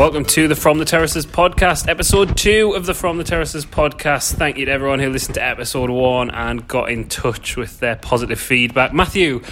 [0.00, 4.32] Welcome to the From the Terraces podcast, episode two of the From the Terraces podcast.
[4.32, 7.96] Thank you to everyone who listened to episode one and got in touch with their
[7.96, 8.94] positive feedback.
[8.94, 9.42] Matthew,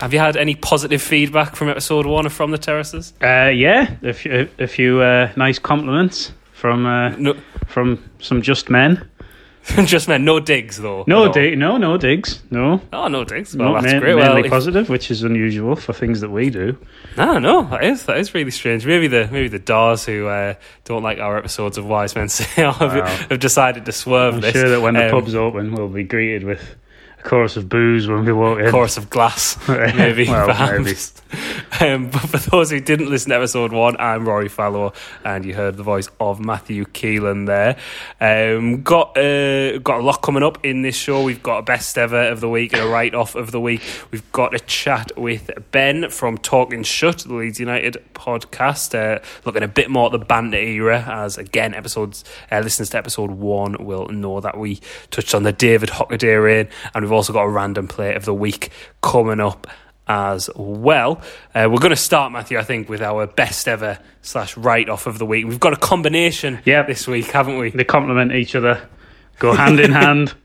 [0.00, 3.14] have you had any positive feedback from episode one of From the Terraces?
[3.20, 7.34] Uh, yeah, a few, a few uh, nice compliments from uh, No,
[7.66, 9.10] from some just men.
[9.84, 11.04] just meant no digs though.
[11.06, 12.80] No, dig, no, no digs, no.
[12.92, 13.56] Oh, no digs.
[13.56, 14.16] Well, Not that's ma- great.
[14.16, 16.78] Mainly Well, if- positive, which is unusual for things that we do.
[17.16, 18.86] No, no, that is that is really strange.
[18.86, 22.44] Maybe the maybe the Dars who uh, don't like our episodes of Wise Men Say
[22.62, 23.06] have, Wow.
[23.06, 24.52] have decided to swerve I'm this.
[24.52, 26.62] sure that when the Um, pub's open, we'll be greeted with
[27.18, 28.70] a chorus of booze when we walk in.
[28.70, 31.22] Chorus of glass, maybe Well, perhaps.
[31.80, 34.92] Um, but for those who didn't listen to episode one, I'm Rory Fallow,
[35.24, 37.76] and you heard the voice of Matthew Keelan there.
[38.20, 41.22] Um, got uh, got a lot coming up in this show.
[41.22, 43.82] We've got a best ever of the week and a write off of the week.
[44.10, 49.62] We've got a chat with Ben from Talking Shut, the Leeds United podcast, uh, looking
[49.62, 51.04] a bit more at the banter era.
[51.06, 54.80] As again, episodes uh, listeners to episode one will know that we
[55.10, 58.34] touched on the David Hockaday reign, and we've also got a random play of the
[58.34, 59.66] week coming up
[60.08, 61.20] as well.
[61.54, 65.06] Uh, we're going to start, Matthew, I think, with our best ever slash write off
[65.06, 65.46] of the week.
[65.46, 66.86] We've got a combination Yep.
[66.88, 67.70] this week, haven't we?
[67.70, 68.88] They complement each other,
[69.38, 70.34] go hand in hand.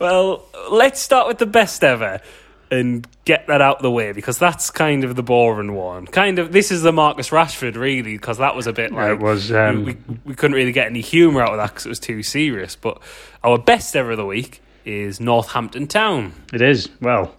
[0.00, 2.20] Well, let's start with the best ever
[2.68, 6.06] and get that out of the way because that's kind of the boring one.
[6.06, 9.20] Kind of, this is the Marcus Rashford, really, because that was a bit like it
[9.20, 9.52] was.
[9.52, 12.00] Um, we, we, we couldn't really get any humour out of that because it was
[12.00, 12.74] too serious.
[12.74, 13.00] But
[13.44, 16.32] our best ever of the week is Northampton Town.
[16.52, 17.34] It is well.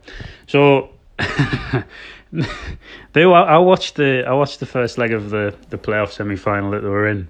[0.47, 0.89] So
[3.13, 3.25] they.
[3.25, 4.23] were- I watched the.
[4.27, 7.27] I watched the first leg of the the playoff semi final that they were in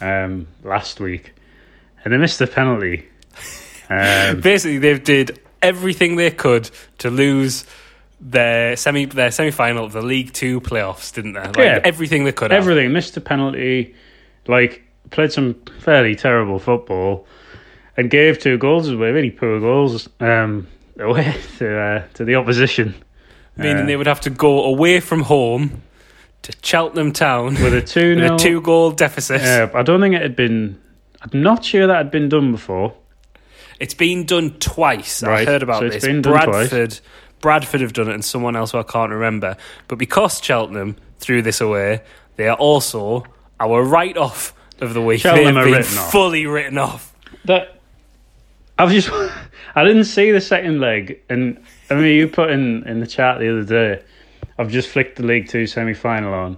[0.00, 1.34] um, last week,
[2.04, 3.08] and they missed the penalty.
[3.90, 7.64] Um, Basically, they did everything they could to lose
[8.20, 11.40] their semi their semi final of the League Two playoffs, didn't they?
[11.40, 11.80] Like, Yeah.
[11.84, 12.50] everything they could.
[12.50, 12.60] have.
[12.62, 13.94] everything missed the penalty,
[14.46, 17.26] like played some fairly terrible football,
[17.96, 20.66] and gave two goals away, really poor goals um,
[20.98, 22.94] away to uh, to the opposition.
[23.56, 25.82] meaning Uh, they would have to go away from home
[26.42, 29.40] to Cheltenham Town with a two with a two goal deficit.
[29.42, 30.80] Yeah, I don't think it had been.
[31.20, 32.94] I'm not sure that had been done before.
[33.78, 35.22] It's been done twice.
[35.22, 36.04] I Right, heard about so it's this.
[36.04, 37.00] been done Bradford,
[37.40, 39.56] Bradford have done it, and someone else who I can't remember.
[39.88, 42.02] But because Cheltenham threw this away,
[42.36, 43.24] they are also
[43.60, 45.20] our write-off of the week.
[45.20, 46.12] Cheltenham they have are been written off.
[46.12, 47.12] fully written off.
[47.44, 47.80] That
[48.78, 49.10] I've just
[49.74, 53.38] I didn't see the second leg, and I mean you put in in the chat
[53.38, 54.02] the other day.
[54.58, 56.56] I've just flicked the League Two semi final on,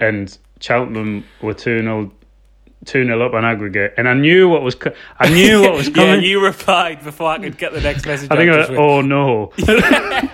[0.00, 2.12] and Cheltenham were two 0
[2.84, 5.88] two 0 up on aggregate, and I knew what was co- I knew what was
[5.88, 6.22] yeah, coming.
[6.22, 8.30] you replied before I could get the next message.
[8.30, 9.52] I think I went, oh no,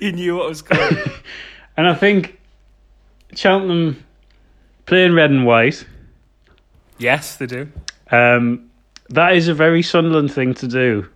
[0.00, 0.98] you knew what was coming.
[1.76, 2.38] and I think
[3.34, 4.04] Cheltenham
[4.86, 5.84] playing red and white.
[6.98, 7.68] yes, they do.
[8.12, 8.70] Um,
[9.10, 11.08] that is a very Sunderland thing to do.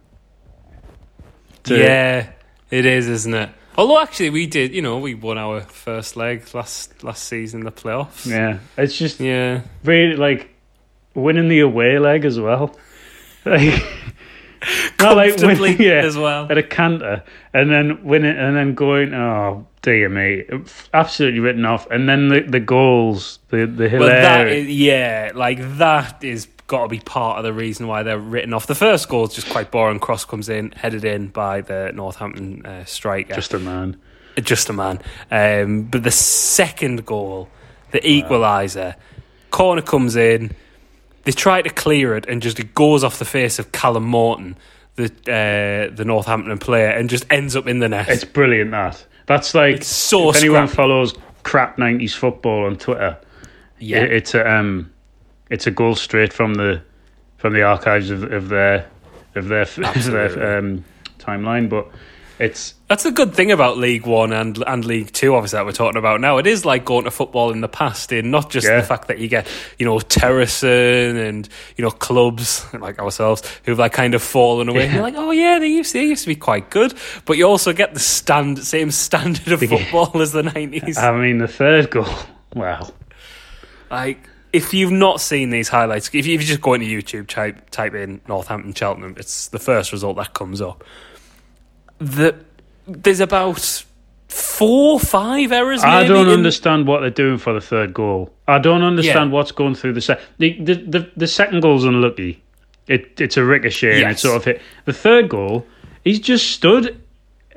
[1.65, 2.29] To- Yeah,
[2.71, 3.51] it is, isn't it?
[3.79, 4.75] Although actually, we did.
[4.75, 8.27] You know, we won our first leg last last season, in the playoffs.
[8.27, 8.59] yeah.
[8.79, 9.61] It's just Yeah.
[9.85, 10.49] really like
[11.15, 12.75] winning the away leg as well.
[13.47, 13.85] Like,
[15.01, 16.51] not like winning, yeah, as well.
[16.51, 17.23] at a canter,
[17.55, 19.15] and then winning, and then going.
[19.15, 20.43] Oh dear me,
[20.93, 21.89] absolutely written off.
[21.91, 24.67] And then the the goals, the the Well, that hilarious.
[24.67, 28.53] is, yeah, like that is got to be part of the reason why they're written
[28.53, 28.67] off.
[28.67, 30.01] The first goal is just quite boring.
[30.01, 33.97] Cross comes in, headed in by the Northampton uh, striker, just a man.
[34.43, 35.01] just a man.
[35.31, 37.49] Um, but the second goal,
[37.93, 38.97] the equaliser,
[39.51, 40.55] corner comes in.
[41.25, 44.57] They try to clear it, and just it goes off the face of Callum Morton,
[44.95, 48.09] the uh, the Northampton player, and just ends up in the net.
[48.09, 48.71] It's brilliant.
[48.71, 50.77] That that's like It's so if anyone scrappy.
[50.77, 53.19] follows crap nineties football on Twitter,
[53.79, 54.93] yeah, it, it's a um,
[55.51, 56.83] it's a goal straight from the
[57.37, 58.87] from the archives of, of their
[59.35, 60.85] of their, of their um,
[61.19, 61.69] timeline.
[61.69, 61.87] But
[62.39, 65.73] it's That's the good thing about League One and and League Two, obviously that we're
[65.73, 66.37] talking about now.
[66.39, 68.77] It is like going to football in the past, in not just Yeah.
[68.81, 69.47] the fact that you get
[69.79, 74.85] you know Terracing and you know clubs like ourselves who've like kind of fallen away.
[74.87, 74.95] Yeah.
[74.95, 76.93] You're like, oh yeah, they used to, they used to be quite good,
[77.25, 79.79] but you also get the stand same standard of Yeah.
[79.79, 80.99] football as the nineties.
[80.99, 82.07] I mean the third goal.
[82.55, 82.89] Wow.
[83.91, 87.95] Like if you've not seen these highlights, if you, just go into YouTube, type type
[87.95, 90.85] in Northampton Cheltenham, it's the first result that comes up.
[91.99, 92.35] The
[92.87, 93.85] there's about
[94.29, 95.83] four, five errors.
[95.83, 98.33] I don't in- understand what they're doing for the third goal.
[98.49, 100.21] I don't understand what's going through the set.
[100.39, 102.43] The, the the the second goal's unlucky.
[102.87, 104.63] It it's a ricochet and it sort of hit.
[104.85, 105.67] The third goal,
[106.05, 107.01] he's just stood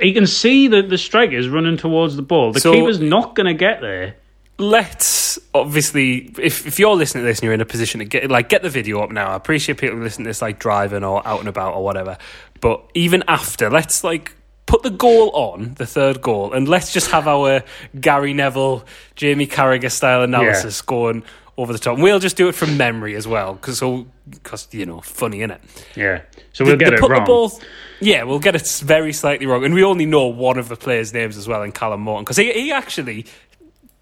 [0.02, 2.52] he can see that the striker's running towards the ball.
[2.52, 4.16] The So- keeper's not going to get there.
[4.60, 8.30] Let's obviously if, if you're listening to this and you're in a position to get
[8.30, 11.26] like get the video up now i appreciate people listening to this like driving or
[11.26, 12.18] out and about or whatever
[12.60, 14.36] but even after let's like
[14.66, 17.64] put the goal on the third goal and let's just have our
[18.00, 18.84] gary neville
[19.16, 21.24] jamie carragher style analysis going
[21.58, 24.68] over the top and we'll just do it from memory as well because so because
[24.72, 25.62] you know funny in it
[25.96, 26.22] Yeah.
[26.54, 27.22] So we'll get they it wrong.
[27.22, 27.62] the ball
[28.02, 31.14] yeah we'll get it very slightly wrong and we only know one of the players
[31.14, 33.26] names as well in callum morton because he, he actually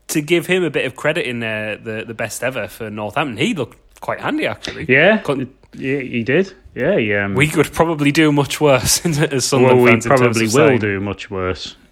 [0.09, 3.37] to give him a bit of credit in uh, the the best ever for Northampton,
[3.37, 4.85] he looked quite handy actually.
[4.87, 5.17] Yeah.
[5.19, 6.53] Couldn't- Yeah, he did.
[6.75, 7.25] Yeah, yeah.
[7.25, 10.05] Um, We could probably do much worse as well, Sunderland we fans.
[10.05, 11.75] probably will saying- do much worse.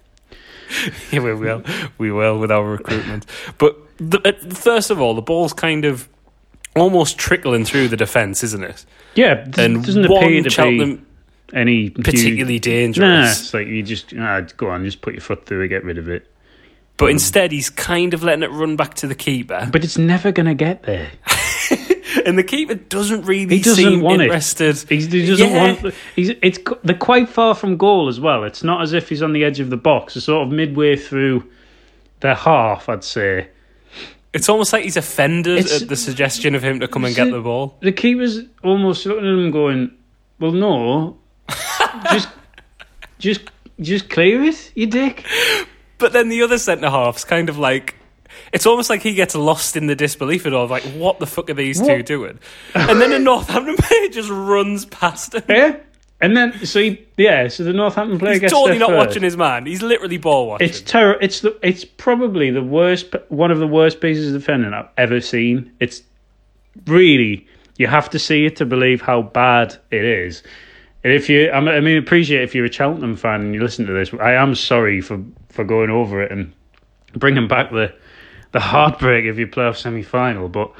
[1.12, 1.62] Yeah, we will.
[1.98, 3.24] We will with our recruitment.
[3.58, 6.08] But the, uh, first of all, the ball's kind of
[6.74, 8.84] almost trickling through the defence, isn't it?
[9.14, 13.40] Yeah, And doesn't appear to Cheltenham be any huge- particularly Nah, dangerous.
[13.42, 15.98] it's like you just nah, go on, just put your foot through it, get rid
[15.98, 16.26] of it.
[16.98, 20.32] But instead, he's kind of letting it run back to the keeper, But it's never
[20.32, 21.10] going to get there.
[22.24, 24.32] and the keeper doesn't really He doesn't seem want it.
[24.88, 25.80] He's, he doesn't Yeah.
[25.82, 25.94] want.
[26.14, 28.44] He's it's they're quite far from goal as well.
[28.44, 30.16] It's not as if he's on the edge of the box.
[30.16, 31.44] It's sort of midway through
[32.20, 33.48] their half, I'd say.
[34.32, 37.28] It's almost like he's offended It's- at the suggestion of him to come and get
[37.28, 37.76] it- the ball.
[37.80, 39.90] The keeper's almost looking at him, going,
[40.40, 41.18] "Well, no,
[42.10, 42.28] just,
[43.18, 43.40] just,
[43.80, 45.24] just clear it, you dick."
[45.98, 47.94] But then the other centre half's kind of like.
[48.52, 50.66] It's almost like he gets lost in the disbelief at all.
[50.66, 52.38] Like, what the fuck are these two doing?
[52.74, 55.44] And then a Northampton player just runs past him.
[55.48, 55.76] Yeah,
[56.20, 59.08] and then so he, yeah, so the Northampton player He's gets totally not first.
[59.08, 59.66] watching his man.
[59.66, 60.68] He's literally ball watching.
[60.68, 61.16] It's terror.
[61.20, 61.58] It's the.
[61.62, 63.14] It's probably the worst.
[63.28, 65.72] One of the worst pieces of defending I've ever seen.
[65.78, 66.02] It's
[66.86, 67.46] really
[67.76, 70.42] you have to see it to believe how bad it is.
[71.06, 73.92] And if you, I mean, appreciate if you're a Cheltenham fan and you listen to
[73.92, 74.12] this.
[74.14, 76.52] I am sorry for for going over it and
[77.12, 77.94] bringing back the
[78.50, 80.48] the heartbreak of your playoff semi final.
[80.48, 80.72] But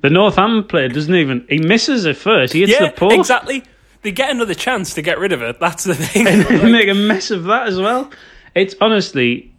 [0.00, 1.46] the Northampton player doesn't even.
[1.48, 2.52] He misses it first.
[2.52, 3.14] He hits yeah, the post.
[3.14, 3.62] exactly.
[4.02, 5.60] They get another chance to get rid of it.
[5.60, 6.26] That's the thing.
[6.26, 8.10] and they make a mess of that as well.
[8.56, 9.52] It's honestly,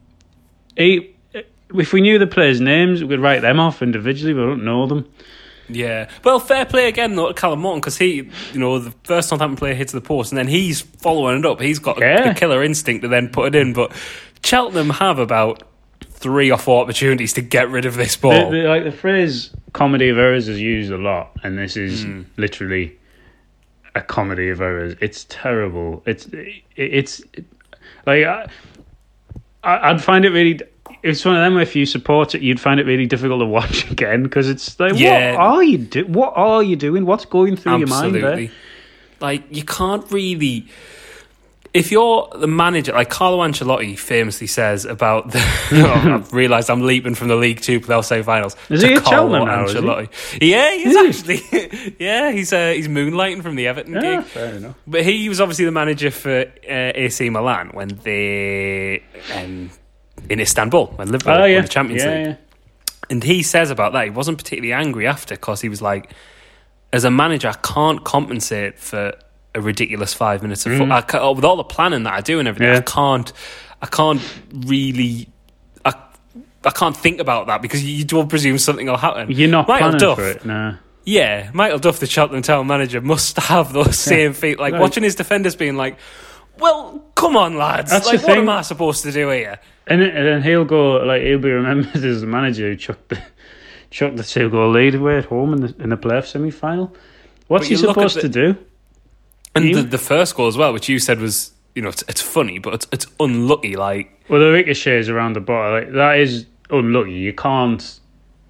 [0.75, 1.15] he,
[1.73, 4.33] if we knew the players' names, we could write them off individually.
[4.33, 5.09] but We don't know them.
[5.73, 6.09] Yeah.
[6.23, 9.57] Well, fair play again though to Callum Morton because he, you know, the first Southampton
[9.57, 11.59] player hits the post and then he's following it up.
[11.61, 12.29] He's got Yeah.
[12.29, 13.73] the killer instinct to then put it in.
[13.73, 13.91] But
[14.43, 15.63] Cheltenham have about
[16.09, 18.51] three or four opportunities to get rid of this The, ball.
[18.51, 22.21] the, like the phrase "comedy of errors" is used a lot, and this is Hmm.
[22.37, 22.95] literally
[23.95, 24.95] a comedy of errors.
[25.01, 26.03] It's terrible.
[26.05, 27.21] It's it, it's
[28.05, 28.47] like I-
[29.63, 30.59] I'd find it really.
[31.03, 31.53] It's one of them.
[31.55, 34.79] where If you support it, you'd find it really difficult to watch again because it's
[34.79, 35.31] like, Yeah.
[35.33, 36.05] what are you do?
[36.05, 37.05] What are you doing?
[37.05, 38.49] What's going through your mind there?
[39.19, 40.67] Like you can't really.
[41.73, 45.39] If you're the manager, like Carlo Ancelotti famously says about the,
[45.71, 48.57] oh, I've realised I'm leaping from the League Two playoff semi-finals.
[48.69, 49.79] Is to he at Carlo Cheltenham now, is he?
[49.79, 50.09] Ancelotti.
[50.41, 51.95] Yeah, he's Is actually.
[51.97, 54.25] yeah, he's uh, he's moonlighting from the Everton Yeah, gig.
[54.25, 54.75] fair enough.
[54.85, 59.69] But he was obviously the manager for uh, AC Milan when they um,
[60.29, 62.27] in Istanbul when Liverpool Oh won the Champions yeah, League.
[62.27, 62.35] yeah.
[63.09, 66.11] And he says about that he wasn't particularly angry after because he was like,
[66.93, 69.13] as a manager, I can't compensate for
[69.53, 70.91] a ridiculous five minutes of football.
[70.93, 72.69] I with all the planning that I do and everything.
[72.69, 72.73] Mm.
[72.73, 72.79] Yeah.
[72.79, 73.33] I can't,
[73.81, 74.21] I can't
[74.65, 75.27] really.
[75.83, 75.93] I,
[76.63, 79.31] I can't think about that because you don't presume something will happen.
[79.31, 80.77] You're not Michael planning Duff, for it, no.
[81.05, 84.59] yeah, Michael Duff, the Cheltenham Town manager, must have those same feet.
[84.59, 85.97] Like watching his defenders being like,
[86.59, 87.91] "Well, come on, lads!
[87.91, 88.39] That's like, what thing.
[88.39, 89.59] am I supposed to do here?"
[89.91, 93.09] And, then- and then he'll go like he'll be remembered as the manager who chucked
[93.09, 93.21] the
[93.89, 96.95] chucked the two goal lead away at home in the in the playoff semi final.
[97.47, 98.57] What's he you look at supposed the- to do?
[99.53, 102.21] And the, the first goal as well, which you said was, you know, it's, it's
[102.21, 103.75] funny, but it's, it's unlucky.
[103.75, 107.11] Like, Well, the ricochets around the bottom like that is unlucky.
[107.11, 107.99] You can't.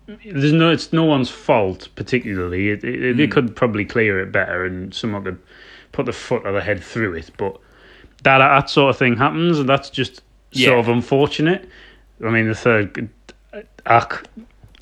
[0.06, 0.70] There's no.
[0.72, 2.70] It's no one's fault particularly.
[2.70, 3.18] It, it, Hmm.
[3.18, 5.40] They could probably clear it better, and someone could
[5.92, 7.32] put the foot or the head through it.
[7.38, 7.58] But
[8.24, 10.22] that that sort of thing happens, and that's just
[10.52, 10.68] Yeah.
[10.70, 11.68] sort of unfortunate.
[12.24, 13.10] I mean, the third.
[13.54, 13.64] I,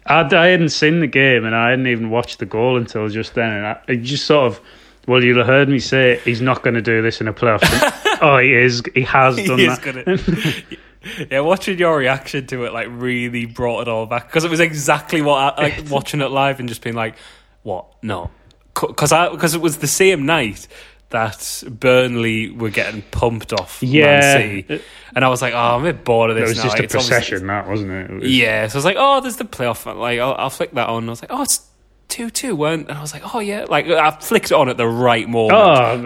[0.05, 3.35] I, I hadn't seen the game, and I hadn't even watched the goal until just
[3.35, 4.61] then, and I, I just sort of.
[5.07, 7.61] Well, you'll have heard me say he's not going to do this in a playoff.
[8.21, 8.83] oh, he is.
[8.93, 9.81] He has done he that.
[9.81, 11.27] gonna.
[11.31, 14.59] yeah, watching your reaction to it like really brought it all back because it was
[14.59, 17.15] exactly what I like watching it live and just being like,
[17.63, 17.87] "What?
[18.03, 18.29] No,"
[18.73, 20.67] because I because it was the same night
[21.09, 24.05] that Burnley were getting pumped off Yeah.
[24.05, 24.83] Man City,
[25.15, 26.45] and I was like, "Oh, I'm a bit bored of this.
[26.45, 28.11] It was now." just a it's procession, that wasn't it?
[28.11, 30.71] It was- Yeah, so I was like, "Oh, there's the playoff." Like, I'll, I'll flick
[30.73, 31.07] that on.
[31.07, 31.65] I was like, "Oh, it's."
[32.07, 34.77] Two two weren't, and I was like, "Oh yeah!" Like I flicked it on at
[34.77, 35.53] the right moment.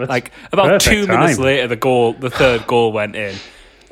[0.02, 3.34] Oh, like about two perfect minutes later, the goal, the third goal went in,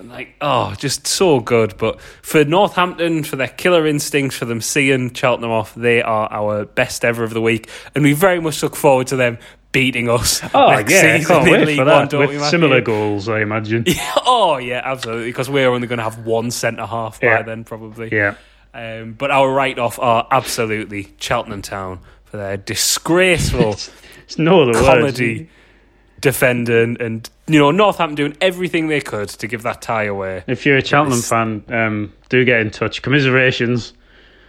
[0.04, 1.78] like oh, just so good.
[1.78, 6.66] But for Northampton, for their killer instinct, for them seeing Cheltenham off, they are our
[6.66, 9.38] best ever of the week, and we very much look forward to them
[9.72, 10.42] beating us.
[10.54, 12.10] Oh next yeah, season can't wait League for One, that.
[12.10, 12.50] don't With Matthew?
[12.50, 13.84] similar goals, I imagine.
[13.86, 15.26] Yeah, oh yeah, absolutely.
[15.30, 17.42] Because we're only going to have one centre half by Yeah.
[17.42, 18.08] then, probably.
[18.12, 18.34] Yeah.
[18.74, 23.72] Um, but our write off are absolutely Cheltenham Town for their disgraceful
[24.24, 25.50] It's no other comedy words.
[26.20, 30.44] defending and you know Northampton doing everything they could to give that tie away.
[30.46, 33.02] If you're a Cheltenham fan, um, do get in touch.
[33.02, 33.92] Commiserations.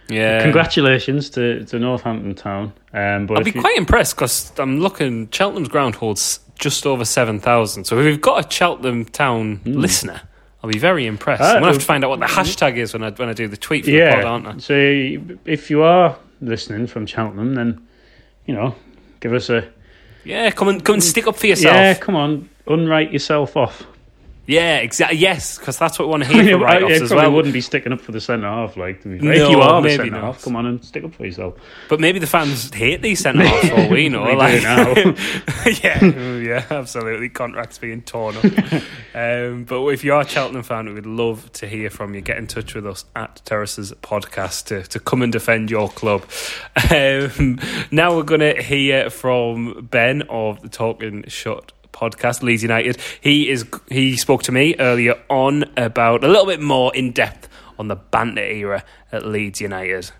[0.08, 2.72] Yeah, Congratulations to, to Northampton Town.
[2.92, 5.28] Um, but I'll if be you- quite impressed because I'm looking.
[5.30, 7.84] Cheltenham's ground holds just over seven thousand.
[7.84, 10.20] So if we've got a Cheltenham Town listener,
[10.62, 11.42] I'll be very impressed.
[11.42, 13.28] Ah, I'm gonna have uh, to find out what the hashtag is when I when
[13.28, 14.10] I do the tweet for yeah.
[14.10, 14.58] the pod, aren't I?
[14.58, 14.74] So
[15.46, 17.86] if you are listening from Cheltenham, then
[18.46, 18.74] you know,
[19.20, 19.66] give us a
[20.24, 21.74] Yeah, come and come and stick up for yourself.
[21.74, 21.94] yeah.
[21.94, 23.86] Come on, unwrite yourself off.
[24.46, 25.18] Yeah, exactly.
[25.18, 27.32] Yes, because that's what we want to I hear from I, write-offs I as well.
[27.32, 28.76] wouldn't be sticking up for the centre half.
[28.76, 29.34] Like, to be fair.
[29.36, 30.22] No, if you are the maybe centre not.
[30.22, 31.54] half, come on and stick up for yourself.
[31.88, 34.24] But maybe the fans hate these centre halves for all we know.
[34.24, 34.62] We do like,
[35.82, 37.30] yeah, yeah, absolutely.
[37.30, 38.44] Contracts being torn up.
[39.14, 42.20] um, but if you are a Cheltenham fan, we would love to hear from you.
[42.20, 46.24] Get in touch with us at Terraces Podcast to, to come and defend your club.
[46.90, 47.58] Um,
[47.90, 53.48] now we're going to hear from Ben of the Talking Shut podcast leeds united he
[53.48, 57.48] is he spoke to me earlier on about a little bit more in depth
[57.78, 60.10] on the banter era at leeds united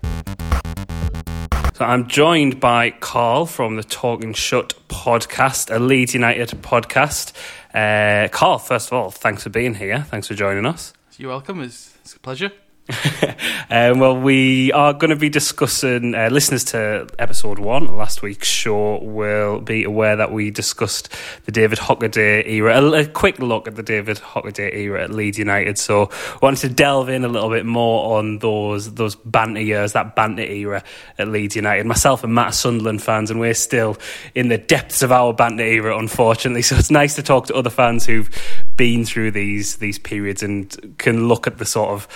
[1.75, 7.33] so I'm joined by Carl from the Talking Shut podcast, a Leeds United podcast.
[7.73, 10.03] Uh, Carl, first of all, thanks for being here.
[10.03, 10.93] Thanks for joining us.
[11.17, 11.61] You're welcome.
[11.61, 12.53] It's, it's a pleasure.
[13.67, 18.47] Um, well, we are going to be discussing, uh, listeners to episode one, last week's
[18.47, 21.09] show, will be aware that we discussed
[21.45, 25.39] the David Hockaday era, a, a quick look at the David Hockaday era at Leeds
[25.39, 25.79] United.
[25.79, 26.11] So,
[26.43, 30.43] wanted to delve in a little bit more on those those banter years, that banter
[30.43, 30.83] era
[31.17, 31.87] at Leeds United.
[31.87, 33.97] Myself and Matt Sunderland fans, and we're still
[34.35, 36.61] in the depths of our banter era, unfortunately.
[36.65, 38.29] So, it's nice to talk to other fans who've
[38.75, 42.07] been through these these periods and can look at the sort of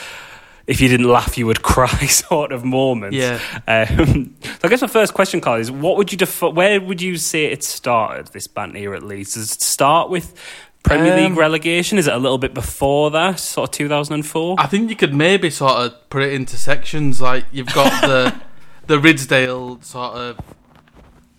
[0.69, 3.17] if you didn't laugh, you would cry sort of moments.
[3.17, 3.39] Yeah.
[3.67, 7.01] Um, so I guess my first question, Carl, is what would you defi- where would
[7.01, 9.33] you say it started, this banter at least?
[9.33, 10.35] Does it start with
[10.83, 11.97] Premier Um, League relegation?
[11.97, 14.55] Is it a little bit before that, sort of 2004?
[14.59, 17.19] I think you could maybe sort of put it into sections.
[17.19, 18.35] Like you've got the
[18.88, 20.39] the Ridsdale sort of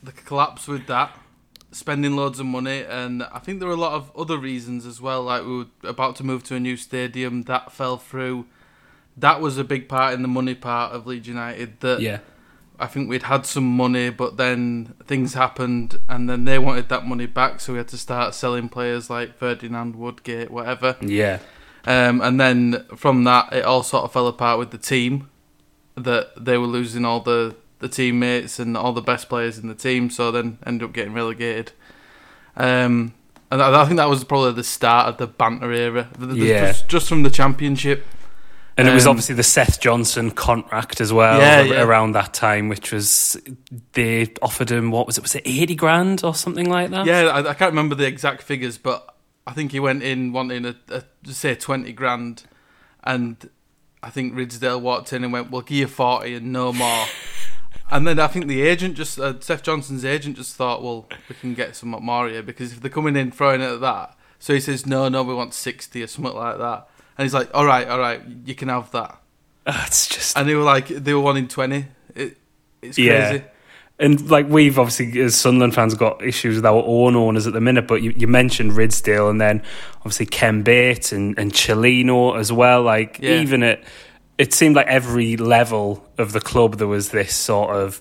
[0.03, 1.17] the collapse with that,
[1.71, 5.01] spending loads of money, and I think there were a lot of other reasons as
[5.01, 5.23] well.
[5.23, 8.47] Like we were about to move to a new stadium, that fell through.
[9.21, 11.81] That was a big part in the money part of Leeds United.
[11.81, 12.19] That yeah.
[12.79, 17.07] I think we'd had some money, but then things happened, and then they wanted that
[17.07, 20.97] money back, so we had to start selling players like Ferdinand, Woodgate, whatever.
[21.03, 21.41] Yeah.
[21.85, 25.29] Um, and then from that, it all sort of fell apart with the team.
[25.97, 29.75] That they were losing all the, the teammates and all the best players in the
[29.75, 31.73] team, so then ended up getting relegated.
[32.57, 33.13] Um,
[33.51, 36.09] and I, I think that was probably the start of the banter era.
[36.19, 36.67] The- the- Yeah.
[36.69, 38.07] Just, just from the championship.
[38.81, 41.83] And it was Um, obviously the Seth Johnson contract as well Yeah, yeah.
[41.83, 43.37] around that time, which was
[43.93, 45.23] they offered him what was it?
[45.23, 47.07] Was it eighty grand or something like that?
[47.07, 49.15] Yeah, I, I can't remember the exact figures, but
[49.47, 52.45] I think he went in wanting a, a say twenty grand,
[53.05, 53.49] and
[54.03, 57.07] I think Ridsdale walked in and went, "We'll give you forty and no more."
[57.91, 61.35] and then I think the agent just uh, Seth Johnson's agent just thought, "Well, we
[61.35, 64.55] can get some more here because if they're coming in throwing it at that," so
[64.55, 66.87] he says, "No, no, we want sixty or something like that."
[67.21, 69.21] And he's like, "All right, all right, you can have that."
[69.67, 71.85] It's just And they were like, they were wanting twenty.
[72.15, 72.39] It,
[72.81, 73.29] it's Yeah.
[73.29, 73.45] crazy.
[73.99, 77.61] And like we've obviously as Sunderland fans got issues with our own owners at the
[77.61, 79.63] minute, but you, you mentioned Ridsdale and then
[79.99, 82.81] obviously Ken Bates and, and Cellino as well.
[82.81, 83.43] Like Yeah.
[83.43, 83.85] even at
[84.39, 88.01] it seemed like every level of the club there was this sort of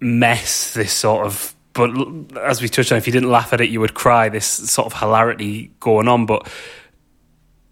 [0.00, 1.90] mess, this sort of but
[2.38, 4.28] as we touched on, if you didn't laugh at it, you would cry.
[4.28, 6.46] This sort of hilarity going on, but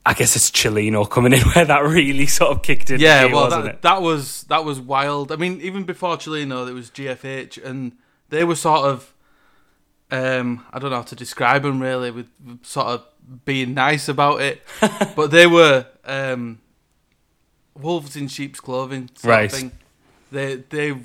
[0.07, 3.01] I guess it's Cellino coming in where that really sort of kicked in.
[3.01, 3.83] Yeah, gear, well, that, it?
[3.83, 5.31] that was that was wild.
[5.33, 7.93] I mean, even before Cellino, there was GFH, and
[8.31, 9.13] they were sort of,
[10.11, 12.29] um, I don't know how to describe them really, with,
[12.63, 13.05] sort of
[13.45, 14.63] being nice about it,
[15.17, 16.61] but they were um,
[17.75, 19.53] wolves in sheep's clothing, sort Right.
[19.53, 19.73] of thing.
[20.33, 20.97] They they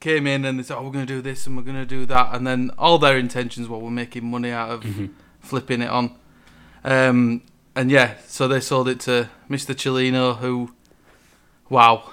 [0.00, 1.86] came in and they said, "Oh, we're going to do this and we're going to
[1.86, 5.06] do that," and then all their intentions were we're making money out of Mm-hmm.
[5.40, 6.16] flipping it on.
[6.82, 7.42] Um,
[7.80, 9.74] and yeah, so they sold it to Mr.
[9.74, 10.74] Cellino, who,
[11.70, 12.12] wow,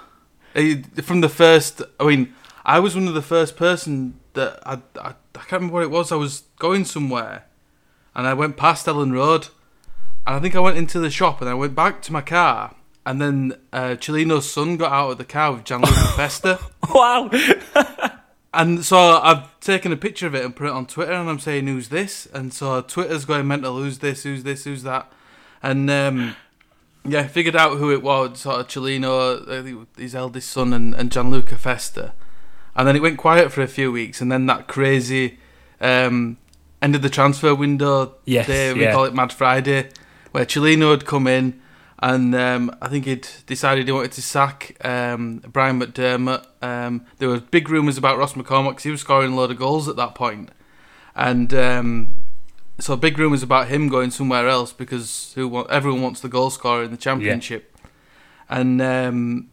[0.54, 1.82] He- from the first.
[2.00, 2.34] I mean,
[2.64, 5.90] I was one of the first person that I, I I can't remember what it
[5.90, 6.10] was.
[6.10, 7.44] I was going somewhere,
[8.14, 9.48] and I went past Elland Road,
[10.26, 12.74] And I think I went into the shop and I went back to my car.
[13.04, 16.58] And then uh, Cellino's son got out of the car with Gianluca Festa.
[16.94, 17.30] Wow.
[18.54, 21.38] And so I've taken a picture of it and put it on Twitter, and I'm
[21.38, 23.76] saying, "Who's this?" And so Twitter's going mental.
[23.76, 24.22] Who's this?
[24.22, 24.64] Who's this?
[24.64, 25.12] Who's that?
[25.62, 26.36] And um,
[27.04, 28.40] yeah, figured out who it was.
[28.40, 32.12] Sort of Cellino, uh, his eldest son, and, and Gianluca Festa.
[32.76, 35.38] And then it went quiet for a few weeks, and then that crazy
[35.80, 36.36] um,
[36.80, 38.72] end of the transfer window Yes, day.
[38.72, 38.92] We yeah.
[38.92, 39.88] call it Mad Friday,
[40.32, 41.60] where Cellino had come in.
[42.00, 46.46] And um, I think he'd decided he wanted to sack um, Brian McDermott.
[46.62, 49.58] Um, there were big rumours about Ross McCormack 'cause he was scoring a load of
[49.58, 50.50] goals at that point.
[51.16, 52.14] And um,
[52.78, 56.50] so big rumours about him going somewhere else because who want, everyone wants the goal
[56.50, 57.76] scorer in the championship.
[58.48, 59.50] And um,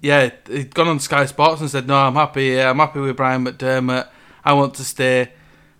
[0.00, 2.50] yeah, he'd gone on Sky Sports and said, "No, I'm happy.
[2.50, 2.66] here.
[2.66, 4.08] I'm happy with Brian McDermott.
[4.44, 5.32] I want to stay."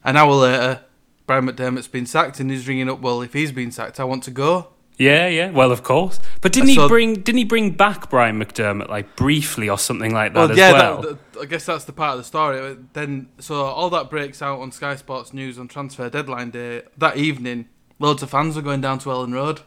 [0.05, 0.83] An hour later,
[1.27, 3.01] Brian McDermott's been sacked, and he's ringing up.
[3.01, 4.69] Well, if he's been sacked, I want to go.
[4.99, 5.51] Yeah, yeah.
[5.51, 6.19] Well, of course.
[6.41, 7.15] But didn't he bring?
[7.15, 10.73] Didn't he bring back Brian McDermott like briefly or something like that well, as yeah,
[10.73, 11.03] well?
[11.03, 12.77] that- that- I guess that's the part of the story.
[12.95, 16.83] Then, so all that breaks out on Sky Sports News on transfer deadline day.
[16.97, 17.69] That evening,
[18.01, 19.61] loads of fans are going down to Elland Road.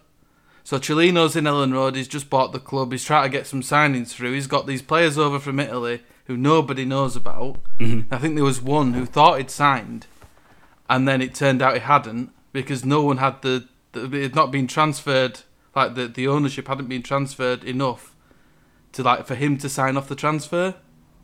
[0.66, 1.96] So Cellino's in Elland Road.
[1.96, 2.92] He's just bought the club.
[2.92, 4.34] He's trying to get some signings through.
[4.34, 7.58] He's got these players over from Italy who nobody knows about.
[7.80, 8.06] Mhm.
[8.12, 10.08] I think there was one who thought he'd signed,
[10.90, 14.52] and then it turned out he hadn't because no one had the it had not
[14.52, 15.42] been transferred.
[15.76, 18.16] Like the the ownership hadn't been transferred enough
[18.94, 20.76] to like for him to sign off the transfer.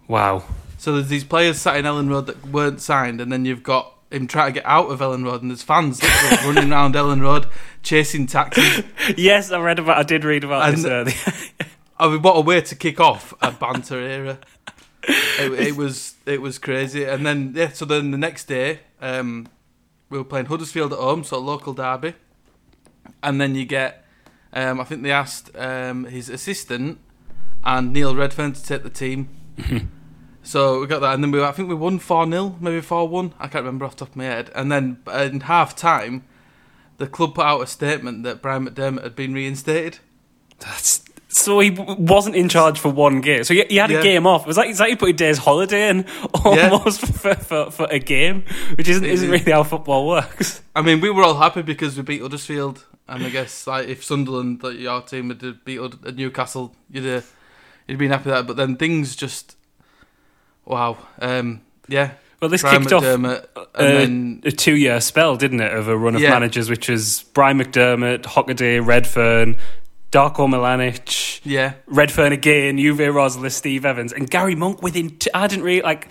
[0.07, 0.43] Wow.
[0.77, 3.93] So there's these players sat in Elland Road that weren't signed, and then you've got
[4.11, 6.01] him trying to get out of Elland Road, and there's fans
[6.45, 7.47] running around Elland Road
[7.83, 8.83] chasing taxis.
[9.17, 9.97] Yes, I read about.
[9.97, 11.15] I did read about And- this earlier.
[11.99, 14.37] I mean, what a way to kick off a banter era.
[15.03, 17.69] It, it was it was crazy, and then yeah.
[17.69, 19.47] So then the next day, um,
[20.09, 22.13] we were playing Huddersfield at home, so a local derby,
[23.23, 24.05] and then you get,
[24.53, 26.99] um, I think they asked um, his assistant
[27.63, 29.29] and Neil Redfearn to take the team.
[30.43, 33.07] so we got that, and then we I think we won four 0 maybe four
[33.07, 33.33] one.
[33.39, 34.51] I can't remember off the top of my head.
[34.55, 36.23] And then in half time,
[36.97, 39.99] the club put out a statement that Brian McDermott had been reinstated.
[40.59, 43.43] That's, so he wasn't in charge for one game.
[43.43, 43.99] So he, he had Yeah.
[43.99, 44.41] a game off.
[44.43, 46.05] It was like it's like he put a day's holiday in
[46.45, 48.43] almost for, for, for a game,
[48.75, 50.61] which isn't isn't really how football works.
[50.75, 54.03] I mean, we were all happy because we beat Huddersfield, and I guess like if
[54.03, 57.21] Sunderland, like your team, had beat uh, Newcastle, you'd uh,
[57.87, 58.47] you'd been happy with that.
[58.47, 59.55] But then things just,
[60.65, 62.11] wow, um, yeah.
[62.41, 65.87] Well, this Brian kicked off McDermott, uh, and then a two-year spell, didn't it, of
[65.87, 66.29] a run of Yeah.
[66.31, 69.57] managers, which was Brian McDermott, Hockaday, Redfearn,
[70.11, 74.83] Darko Milanic, yeah, Redfearn again, Uwe Rosler, Steve Evans, and Gary Monk.
[74.83, 76.09] Within, t- I didn't really like.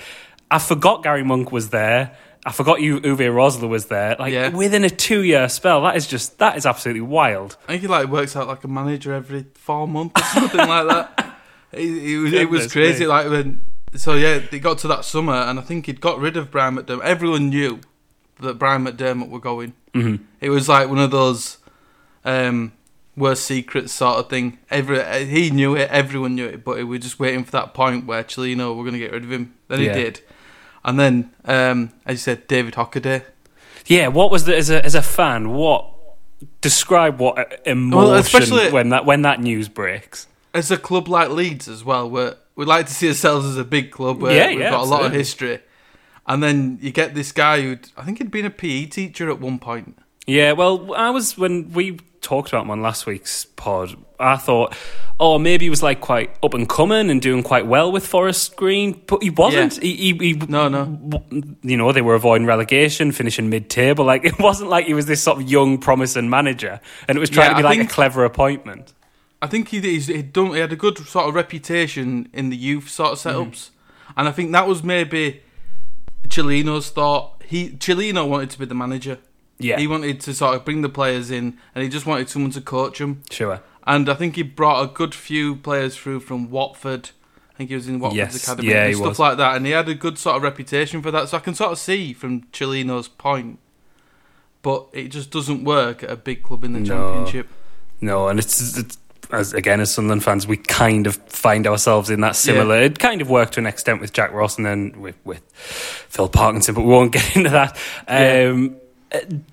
[0.50, 2.16] I forgot Gary Monk was there.
[2.46, 4.14] I forgot you, Uwe Rosler was there.
[4.18, 4.50] Like Yeah.
[4.50, 7.56] within a two-year spell, that is just that is absolutely wild.
[7.64, 10.86] I think he like works out like a manager every four months or something like
[10.88, 11.32] that.
[11.72, 11.80] It,
[12.12, 13.00] it was, it was crazy.
[13.04, 13.08] me.
[13.08, 13.60] Like when,
[13.96, 16.76] so yeah, they got to that summer, and I think he'd got rid of Brian
[16.76, 17.02] McDermott.
[17.02, 17.80] Everyone knew
[18.40, 19.74] that Brian McDermott were going.
[19.92, 21.58] hmm It was like one of those
[22.24, 22.72] um,
[23.16, 24.58] worst secrets sort of thing.
[24.70, 28.06] Every he knew it, everyone knew it, but we were just waiting for that point
[28.06, 29.54] where Cellino were going to get rid of him.
[29.68, 29.94] Then Yeah.
[29.96, 30.20] he did,
[30.86, 33.22] and then um, as you said, David Hockaday.
[33.86, 35.50] Yeah, what was the as a as a fan?
[35.50, 35.90] What
[36.60, 40.26] describe what uh, emotion especially- when that when that news breaks?
[40.54, 43.64] As a club like Leeds as well, where we like to see ourselves as a
[43.64, 45.58] big club where Yeah, we've yeah, got a lot of history,
[46.26, 49.38] and then you get this guy who I think he'd been a PE teacher at
[49.38, 49.98] one point.
[50.26, 53.96] Yeah, well, I was when we talked about him on last week's pod.
[54.18, 54.74] I thought,
[55.20, 58.56] oh, maybe he was like quite up and coming and doing quite well with Forest
[58.56, 59.80] Green, but he wasn't.
[59.80, 61.22] He, he, he, No, no.
[61.62, 64.04] You know, they were avoiding relegation, finishing mid-table.
[64.04, 67.30] Like it wasn't like he was this sort of young, promising manager, and it was
[67.30, 68.92] trying Yeah, to be I like think- a clever appointment.
[69.40, 72.56] I think he he's, he'd done he had a good sort of reputation in the
[72.56, 73.50] youth sort of mm.
[73.52, 73.70] setups,
[74.16, 75.42] and I think that was maybe
[76.26, 77.42] Cellino's thought.
[77.44, 79.18] He Cellino wanted to be the manager.
[79.58, 82.50] Yeah, He wanted to sort of bring the players in, and he just wanted someone
[82.52, 83.22] to coach them.
[83.30, 83.60] sure.
[83.86, 87.10] And I think he brought a good few players through from Watford.
[87.54, 89.18] I think he was in Watford's Yes, academy yeah, and stuff was.
[89.18, 91.28] like that, and he had a good sort of reputation for that.
[91.30, 93.58] So I can sort of see from Cellino's point,
[94.62, 96.86] but it just doesn't work at a big club in the No.
[97.14, 97.48] championship.
[98.00, 98.98] No, and it's, it's
[99.32, 102.82] as again as Sunderland fans, we kind of find ourselves in that similar.
[102.82, 106.28] It kind of worked to an extent with Jack Ross and then with, with Phil
[106.28, 107.76] Parkinson, but we won't get into that.
[108.06, 108.78] Um, uh,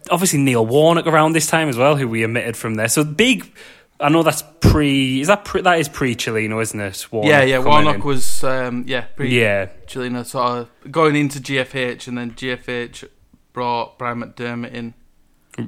[0.10, 2.88] obviously, Neil Warnock around this time as well, who we omitted from there.
[2.88, 3.52] So big.
[4.00, 5.22] I know that's pre.
[5.22, 7.08] Is that pre, that is pre Cellino, isn't it?
[7.12, 7.60] Warnock yeah, yeah.
[7.60, 8.04] Warnock in.
[8.04, 10.46] was um, yeah pretty Yeah, Cellino sort
[10.84, 13.08] of going into GFH, and then GFH
[13.54, 14.94] brought Brian McDermott in.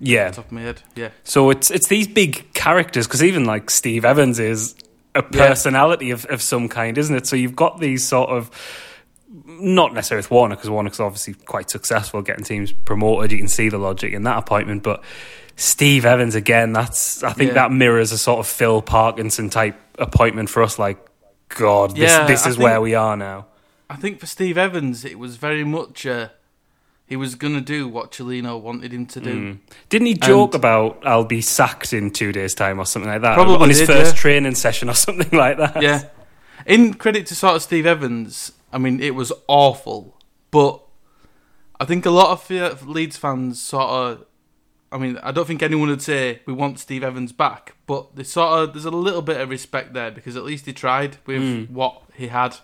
[0.02, 0.32] Yeah.
[0.32, 1.10] Top of my head, yeah.
[1.24, 4.76] So it's it's these big characters because even like Steve Evans is
[5.13, 5.48] a Yeah.
[5.48, 7.28] personality of, of some kind, isn't it?
[7.28, 8.50] So you've got these sort of
[9.27, 13.31] not necessarily with Warner because Warner's obviously quite successful getting teams promoted.
[13.31, 15.03] You can see the logic in that appointment, but
[15.55, 17.53] Steve Evans again, that's I think Yeah.
[17.55, 20.77] that mirrors a sort of Phil Parkinson type appointment for us.
[20.77, 20.97] Like,
[21.49, 23.47] God, this Yeah, this is where we are now.
[23.89, 26.29] I think for Steve Evans, it was very much uh,
[27.07, 29.35] he was gonna do what Cellino wanted him to do.
[29.35, 29.57] Mm.
[29.89, 33.21] Didn't he joke And- about I'll be sacked in two days' time or something like
[33.21, 33.35] that?
[33.35, 34.21] Probably on his did, first yeah.
[34.21, 35.81] training session or something like that.
[35.81, 36.03] Yeah.
[36.65, 40.17] In credit to sort of Steve Evans, I mean, it was awful,
[40.51, 40.82] but
[41.80, 44.25] I think a lot of Leeds fans sort of.
[44.91, 48.23] I mean, I don't think anyone would say we want Steve Evans back, but they
[48.23, 51.41] sort of there's a little bit of respect there because at least he tried with
[51.41, 51.69] Mm.
[51.71, 52.56] what he had.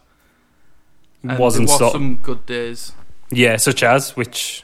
[1.23, 2.93] And Wasn't there was some good days.
[3.31, 4.63] Yeah, such as which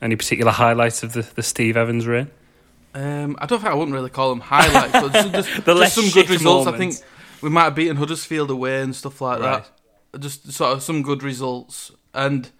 [0.00, 2.30] any particular highlights of the, the Steve Evans reign?
[2.94, 5.94] Um, I don't think I wouldn't really call them highlights, but just, just, The just
[5.94, 6.66] some good results.
[6.68, 6.94] I think
[7.42, 9.62] we might have beaten Huddersfield away and stuff like Right.
[9.62, 9.70] that.
[10.18, 12.50] Just sort of some good results, and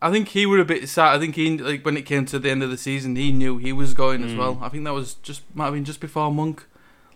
[0.00, 1.14] I think he were a bit sad.
[1.14, 3.58] I think he like when it came to the end of the season, he knew
[3.58, 4.38] he was going as Mm.
[4.38, 4.58] well.
[4.62, 6.64] I think that was just might have been just before Monk.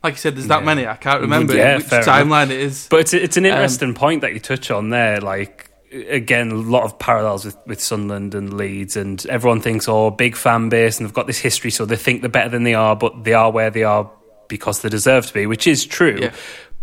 [0.04, 0.66] Like you said, there's that Yeah.
[0.66, 0.86] many.
[0.86, 2.86] I can't remember Yeah, which timeline it is.
[2.90, 5.18] But it's it's an Um, interesting point that you touch on there.
[5.20, 10.10] Like again, a lot of parallels with, with Sunderland and Leeds, and everyone thinks, oh,
[10.10, 12.74] big fan base, and they've got this history, so they think they're better than they
[12.74, 14.10] are, but they are where they are
[14.48, 16.18] because they deserve to be, which is true.
[16.20, 16.32] Yeah.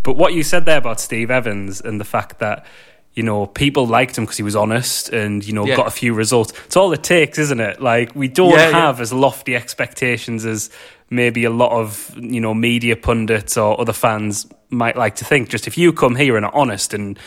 [0.04, 2.66] But what you said there about Steve Evans and the fact that
[3.14, 5.76] you know people liked him because he was honest and you know Yeah.
[5.76, 6.52] got a few results.
[6.66, 7.82] It's all it takes, isn't it?
[7.82, 8.82] Like we don't Yeah, yeah.
[8.86, 10.70] have as lofty expectations as
[11.10, 15.50] maybe a lot of you know media pundits or other fans might like to think.
[15.50, 17.18] Just if you come here and are honest and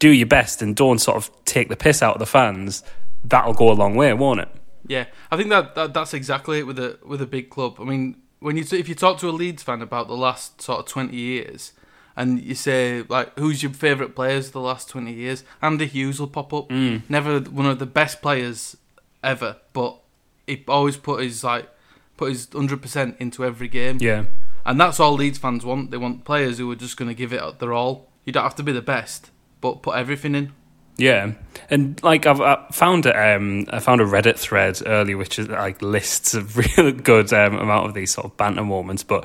[0.00, 2.82] do your best and don't sort of take the piss out of the fans,
[3.24, 4.48] that'll go a long way, won't it?
[4.86, 7.76] Yeah, I think that, that that's exactly it with a with a big club.
[7.80, 10.80] I mean, when you if you talk to a Leeds fan about the last sort
[10.80, 11.72] of twenty years,
[12.18, 15.44] and you say like, who's your favourite players of the last twenty years?
[15.62, 16.68] Andy Hughes will pop up.
[16.68, 17.02] Mm.
[17.08, 18.76] Never one of the best players
[19.22, 19.98] ever, but
[20.44, 21.70] he always put his like
[22.16, 23.98] put his hundred percent into every game.
[24.00, 24.24] Yeah.
[24.66, 25.92] And that's all Leeds fans want.
[25.92, 28.08] They want players who are just going to give it their all.
[28.24, 30.52] You don't have to be the best, but put everything in.
[30.98, 31.34] Yeah,
[31.70, 35.48] and like I've I found a, um, I found a Reddit thread earlier, which is
[35.48, 39.04] like lists of really good um, amount of these sort of banter moments.
[39.04, 39.24] But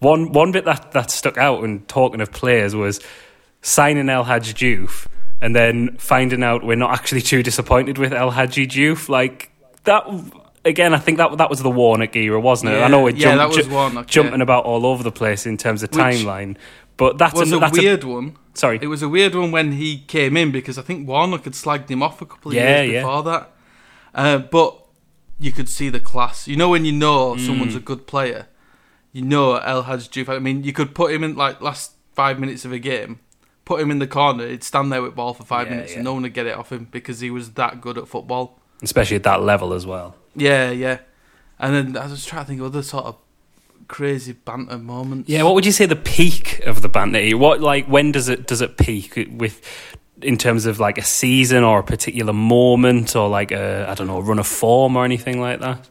[0.00, 3.00] one one bit that that stuck out when talking of players was
[3.62, 5.06] signing El Hadji Diouf
[5.40, 9.08] and then finding out we're not actually too disappointed with El Hadji Diouf.
[9.08, 9.50] Like
[9.84, 10.04] that
[10.64, 12.78] again, I think that that was the Warnock era, wasn't it?
[12.82, 14.10] I know we're yeah, jump- that was ju- Warnock, yeah.
[14.22, 16.56] jumping about all over the place in terms of Which timeline,
[16.96, 18.36] but that's was a, a that's weird one.
[18.54, 18.78] sorry.
[18.82, 21.88] It was a weird one when he came in because I think Warnock had slagged
[21.90, 23.00] him off a couple of Yeah, years yeah.
[23.02, 23.50] before that.
[24.14, 24.76] Uh, but
[25.38, 26.46] you could see the class.
[26.48, 27.78] You know when you know someone's Mm.
[27.78, 28.46] a good player,
[29.12, 30.28] you know El Hadji Diouf.
[30.28, 33.20] I mean, you could put him in like last five minutes of a game,
[33.64, 35.96] put him in the corner, he'd stand there with ball for five Yeah, minutes yeah.
[35.98, 38.58] and no one would get it off him because he was that good at football.
[38.82, 40.14] especially at that level as well.
[40.34, 40.98] Yeah, yeah.
[41.58, 43.16] And then I was trying to think of other sort of
[43.88, 45.28] crazy banter moments.
[45.28, 47.36] Yeah, what would you say the peak of the banter?
[47.36, 49.60] What like when does it does it peak with
[50.22, 54.06] in terms of like a season or a particular moment or like a I don't
[54.06, 55.88] know run of form or anything like that?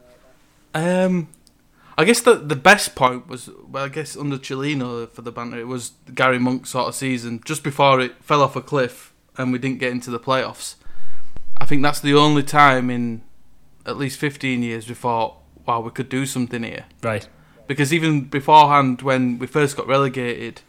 [0.74, 1.28] Um,
[2.00, 5.58] I guess the the best point was well, I guess under Cellino for the banter,
[5.58, 9.52] it was Gary Monk sort of season just before it fell off a cliff and
[9.52, 10.76] we didn't get into the playoffs.
[11.58, 13.22] I think that's the only time in
[13.84, 15.36] at least fifteen years before
[15.66, 17.28] wow we could do something here Right.
[17.66, 20.62] because even beforehand when we first got relegated,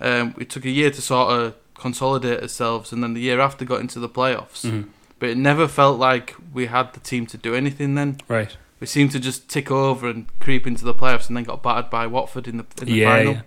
[0.00, 3.64] um, we took a year to sort of consolidate ourselves and then the year after
[3.64, 4.62] got into the playoffs.
[4.64, 4.88] Mhm.
[5.20, 8.56] But it never felt like we had the team to do anything then Right.
[8.80, 11.90] We seemed to just tick over and creep into the playoffs, and then got battered
[11.90, 13.32] by Watford in the, in the Yeah, final.
[13.34, 13.40] yeah.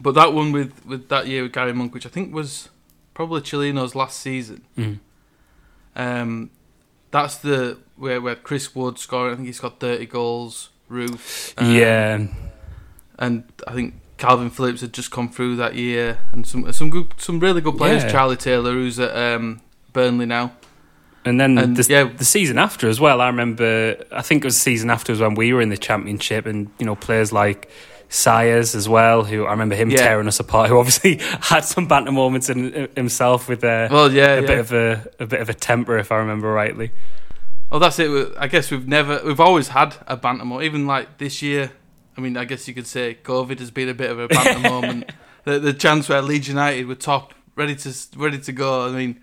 [0.00, 2.68] But that one with, with that year with Gary Monk, which I think was
[3.14, 4.62] probably Cellino's last season.
[4.76, 4.98] Mhm.
[5.96, 6.50] Um,
[7.10, 9.32] that's the where where Chris Wood scored.
[9.32, 10.70] I think he's got thirty goals.
[10.88, 11.54] Roof.
[11.56, 12.26] um, yeah.
[13.18, 17.14] and I think Kalvin Phillips had just come through that year, and some some good,
[17.16, 18.02] some really good players.
[18.02, 18.10] Yeah.
[18.12, 19.60] Charlie Taylor, who's at um,
[19.92, 20.52] Burnley now.
[21.24, 22.04] And then And, the, yeah.
[22.04, 23.20] the season after as well.
[23.20, 23.96] I remember.
[24.12, 26.70] I think it was the season after was when we were in the championship, and
[26.78, 27.70] you know players like
[28.10, 29.24] Sayers as well.
[29.24, 29.98] Who I remember him Yeah.
[29.98, 30.68] tearing us apart.
[30.68, 34.46] Who obviously had some banter moments in himself with uh, Well, yeah, a yeah.
[34.46, 36.92] bit of a a bit of a temper, if I remember rightly.
[37.70, 38.32] Well, that's it.
[38.38, 40.64] I guess we've never, we've always had a banter moment.
[40.66, 41.72] Even like this year,
[42.16, 44.60] I mean, I guess you could say COVID has been a bit of a banter
[44.68, 45.10] moment.
[45.44, 48.86] The, the chance where Leeds United were top, ready to ready to go.
[48.86, 49.20] I mean,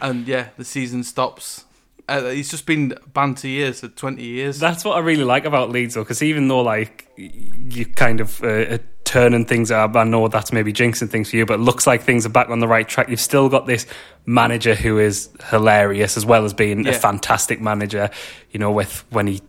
[0.00, 1.64] and yeah, the season stops,
[2.08, 4.58] Uh, it's just been banter years for twenty years.
[4.58, 8.42] That's what I really like about Leeds, though, because even though like you kind of
[8.42, 11.86] uh, turning things up, I know that's maybe jinxing things for you, but it looks
[11.86, 13.08] like things are back on the right track.
[13.08, 13.86] You've still got this
[14.26, 16.92] manager who is hilarious, as well as being Yeah.
[16.92, 18.10] a fantastic manager.
[18.50, 19.40] You know, with when he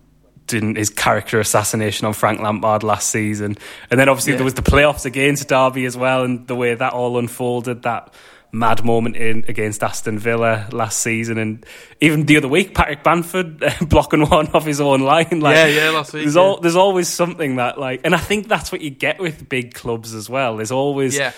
[0.45, 3.57] didn't his character assassination on Frank Lampard last season,
[3.89, 4.37] and then obviously Yeah.
[4.37, 7.81] there was the playoffs against Derby as well, and the way that all unfolded.
[7.83, 8.13] That
[8.51, 11.65] mad moment in against Aston Villa last season, and
[11.99, 15.39] even the other week, Patrick Bamford blocking one off his own line.
[15.39, 16.41] Like, Yeah, yeah, last week, There's yeah.
[16.41, 19.73] all there's always something that like, and I think that's what you get with big
[19.73, 20.57] clubs as well.
[20.57, 21.33] There's always yeah,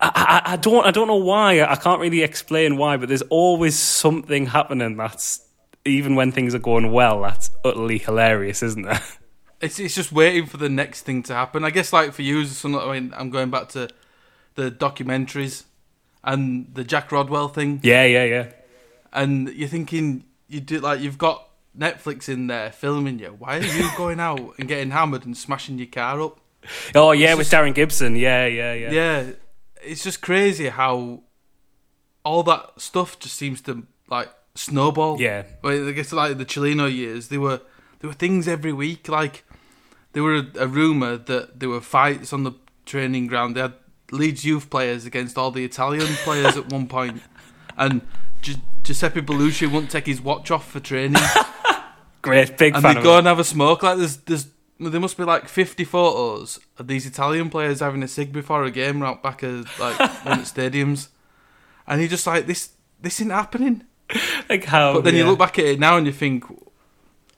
[0.00, 3.22] I, I, I don't I don't know why I can't really explain why, but there's
[3.22, 5.46] always something happening that's
[5.84, 9.00] even when things are going well, that's utterly hilarious, isn't it?
[9.60, 11.64] it's it's just waiting for the next thing to happen.
[11.64, 13.88] I guess like for you, I mean, I'm going back to
[14.54, 15.64] the documentaries
[16.24, 18.46] and the Jack Rodwell thing, yeah, yeah, yeah.
[19.12, 23.34] and you're thinking you do like you've got Netflix in there filming you.
[23.38, 26.38] Why are you going out and getting hammered and smashing your car up?
[26.94, 28.14] Oh yeah, It's with just- Darren Gibson.
[28.16, 28.90] Yeah, yeah, yeah.
[28.90, 29.24] Yeah,
[29.82, 31.22] it's just crazy how
[32.24, 35.20] all that stuff just seems to like snowball.
[35.20, 35.44] Yeah.
[35.62, 37.60] Well, I guess like the Cellino years, there were
[38.00, 39.08] there were things every week.
[39.08, 39.44] Like
[40.12, 42.52] there were a, a rumor that there were fights on the
[42.84, 43.56] training ground.
[43.56, 43.74] They had
[44.12, 47.20] Leeds youth players against all the Italian players at one point,
[47.76, 48.02] and
[48.42, 51.20] Gi- Giuseppe Bellusci wouldn't take his watch off for training,
[52.22, 53.82] Great, big and fan they'd of go and have a smoke.
[53.82, 54.46] Like there's there's
[54.78, 58.70] there must be like 50 photos of these Italian players having a cig before a
[58.70, 61.08] game right back at like one of the stadiums,
[61.86, 62.70] and you're just like this
[63.00, 63.84] this isn't happening.
[64.48, 64.94] Like how?
[64.94, 66.44] But then you Oh, look back at it now and you think,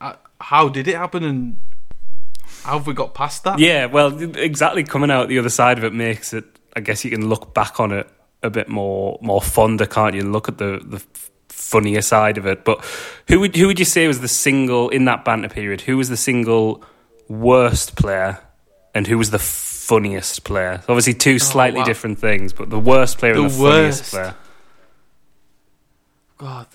[0.01, 1.59] uh, how did it happen and
[2.63, 3.59] how have we got past that?
[3.59, 4.83] Yeah, well, exactly.
[4.83, 6.43] Coming out the other side of it makes it.
[6.75, 8.07] I guess you can look back on it
[8.43, 10.21] a bit more more fonder, can't you?
[10.21, 11.03] And look at the the
[11.49, 12.63] funnier side of it.
[12.65, 12.83] But
[13.27, 15.81] who would who would you say was the single in that banter period?
[15.81, 16.83] Who was the single
[17.29, 18.39] worst player,
[18.93, 20.81] and who was the funniest player?
[20.89, 21.85] Obviously, two slightly Oh, wow.
[21.87, 24.11] different things, but the worst player and The the funniest worst.
[24.11, 24.35] player.
[26.37, 26.67] God,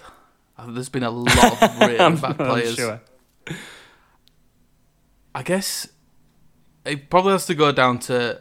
[0.58, 2.74] uh, there's been a lot of really bad players.
[2.74, 3.00] sure.
[5.34, 5.86] I guess
[6.84, 8.40] it probably has to go down to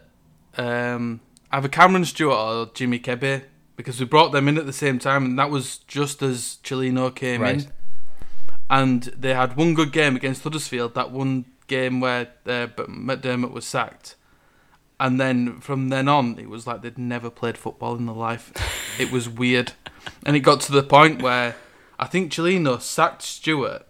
[0.57, 1.19] um,
[1.51, 3.43] either Cameron Stewart or Jimmy Kebe
[3.75, 7.13] because we brought them in at the same time, and that was just as Cellino
[7.15, 7.63] came Right.
[7.63, 7.71] in.
[8.69, 13.65] And they had one good game against Huddersfield, that one game where uh, McDermott was
[13.65, 14.15] sacked.
[14.99, 18.51] And then from then on, it was like they'd never played football in their life.
[18.99, 19.71] it was weird.
[20.25, 21.55] And it got to the point where
[21.97, 23.85] I think Cellino sacked Stewart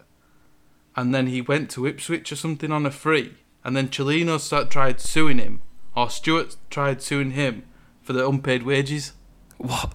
[0.96, 3.36] and then he went to Ipswich or something on a free.
[3.64, 5.62] And then Cellino start, tried suing him,
[5.96, 7.64] or Stewart tried suing him
[8.02, 9.14] for the unpaid wages.
[9.58, 9.92] What?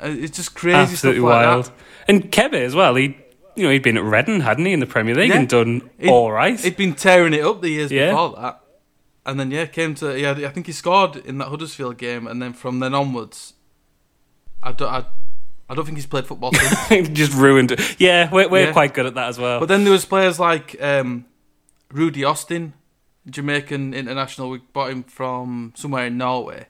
[0.00, 1.64] Uh, It's just crazy Absolutely stuff like wild.
[1.66, 1.72] that.
[2.08, 2.94] And Kebe as well.
[2.94, 3.16] He,
[3.56, 5.38] you know, he'd been at Reading, hadn't he, in the Premier League, Yeah.
[5.38, 6.58] and done He'd- all right.
[6.58, 8.10] He'd been tearing it up the years Yeah.
[8.10, 8.60] before that.
[9.26, 12.26] And then, yeah, came to, yeah, I think he scored in that Huddersfield game.
[12.26, 13.54] And then from then onwards,
[14.62, 15.04] I don't, I,
[15.68, 17.08] I don't think he's played football since.
[17.12, 17.96] just ruined it.
[18.00, 18.72] Yeah, we're, we're Yeah.
[18.72, 19.60] quite good at that as well.
[19.60, 21.26] But then there was players like um,
[21.92, 22.72] Rudy Austin,
[23.28, 24.50] Jamaican international.
[24.50, 26.66] We bought him from somewhere in Norway,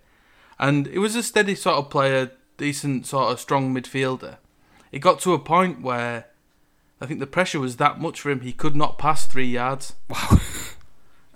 [0.59, 4.37] and he was a steady sort of player, decent sort of strong midfielder.
[4.93, 6.27] It got to a point where
[7.01, 9.95] I think the pressure was that much for him he could not pass three yards.
[10.09, 10.41] Wow.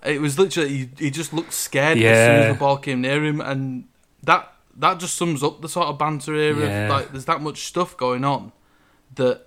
[0.04, 3.24] It was literally he, he just looked scared as soon as the ball came near
[3.24, 3.85] him, and
[4.24, 6.66] that that just sums up the sort of banter era.
[6.66, 6.88] Yeah.
[6.90, 8.52] Like there's that much stuff going on
[9.14, 9.46] that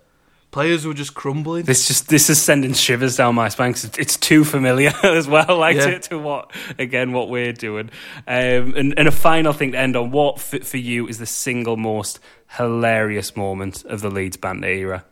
[0.56, 1.64] players were just crumbling.
[1.66, 5.76] this just this is sending shivers down my spine it's- too familiar as well, like
[5.76, 5.98] Yeah.
[5.98, 7.90] to, to what again what we're doing.
[8.26, 11.26] Um, and, and a final thing to end on: what for, for you is the
[11.26, 12.20] single most
[12.56, 15.04] hilarious moment of the Leeds band era?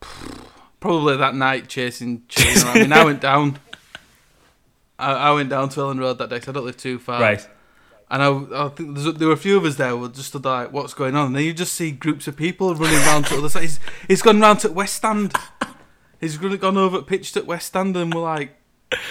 [0.80, 2.64] Probably that night chasing Cellino.
[2.66, 3.58] I mean, I went down.
[4.98, 7.20] I, I went down to Elland Road that day I don't live too far.
[7.20, 7.46] right.
[8.10, 10.44] And I, I think there's, there were a few of us there who just stood
[10.44, 11.28] like, what's going on?
[11.28, 13.62] And then you just see groups of people running around to other side.
[13.62, 15.34] He's, he's gone round to West Stand.
[16.20, 18.56] He's gone gone over pitched at West Stand and we're like,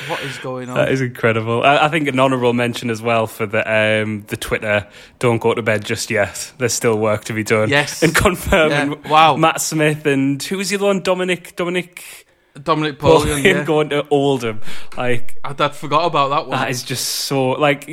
[0.07, 0.75] what is going on?
[0.75, 1.63] That is incredible.
[1.63, 4.87] I, I think an honourable mention as well for the um, the Twitter.
[5.19, 6.53] Don't go to bed just yet.
[6.57, 7.69] There's still work to be done.
[7.69, 8.03] Yes.
[8.03, 9.09] and confirming Yeah.
[9.09, 9.35] Wow.
[9.35, 11.01] Matt Smith and who was the other one?
[11.01, 12.27] Dominic Dominic
[12.61, 13.63] Dominic Poleon, Poleon yeah.
[13.63, 14.61] going to Oldham.
[14.95, 16.59] Like I'd, I'd forgot about that one.
[16.59, 17.85] that is just so like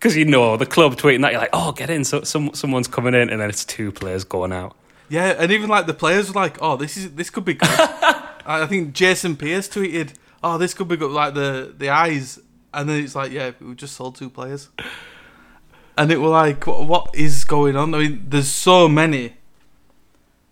[0.00, 2.88] because you, know the club tweeting that you're like oh get in so some someone's
[2.88, 4.74] coming in and then it's two players going out.
[5.10, 7.68] Yeah, and even like the players were like, "Oh, this is this could be good."
[8.46, 12.38] I think Jason Pearce tweeted, "Oh, this could be good." Like the the eyes,
[12.72, 14.68] and then it's like, "Yeah, we just sold two players,"
[15.98, 19.34] and it were like, "What, what is going on?" I mean, there's so many,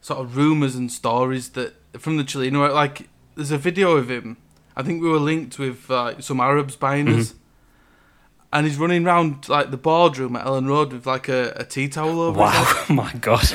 [0.00, 4.38] sort of rumors and stories that from the Chilean, like there's a video of him.
[4.76, 7.34] I think we were linked with uh, some Arabs buying us,
[8.52, 11.88] and he's running around like the boardroom at Elland Road with like a, a tea
[11.88, 12.38] towel over.
[12.38, 13.46] Wow, my God.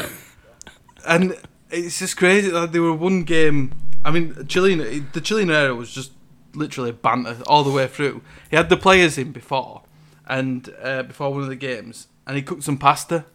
[1.07, 1.37] and
[1.71, 2.51] it's just crazy.
[2.51, 3.73] Like they were one game.
[4.03, 5.11] I mean, Cellino.
[5.11, 6.11] The Cellino era was just
[6.53, 8.21] literally banter all the way through.
[8.49, 9.83] He had the players in before,
[10.27, 13.25] and uh, before one of the games, and he cooked some pasta.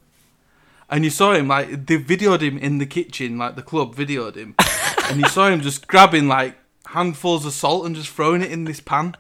[0.90, 4.36] And you saw him like they videoed him in the kitchen, like the club videoed
[4.36, 4.54] him,
[5.10, 8.64] and you saw him just grabbing like handfuls of salt and just throwing it in
[8.64, 9.14] this pan.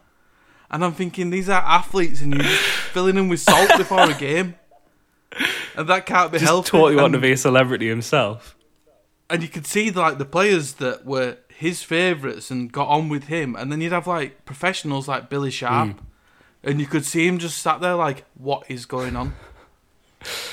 [0.70, 2.42] And I'm thinking these are athletes, and you're
[2.92, 4.54] filling them with salt before a game,
[5.76, 6.70] and that can't be Just healthy.
[6.70, 8.54] totally wanting to be a celebrity himself.
[9.30, 13.24] and you could see like the players that were his favourites and got on with
[13.24, 16.04] him, and then you'd have like professionals like Billy Sharp, hmm.
[16.62, 19.34] and you could see him just sat there like, what is going on?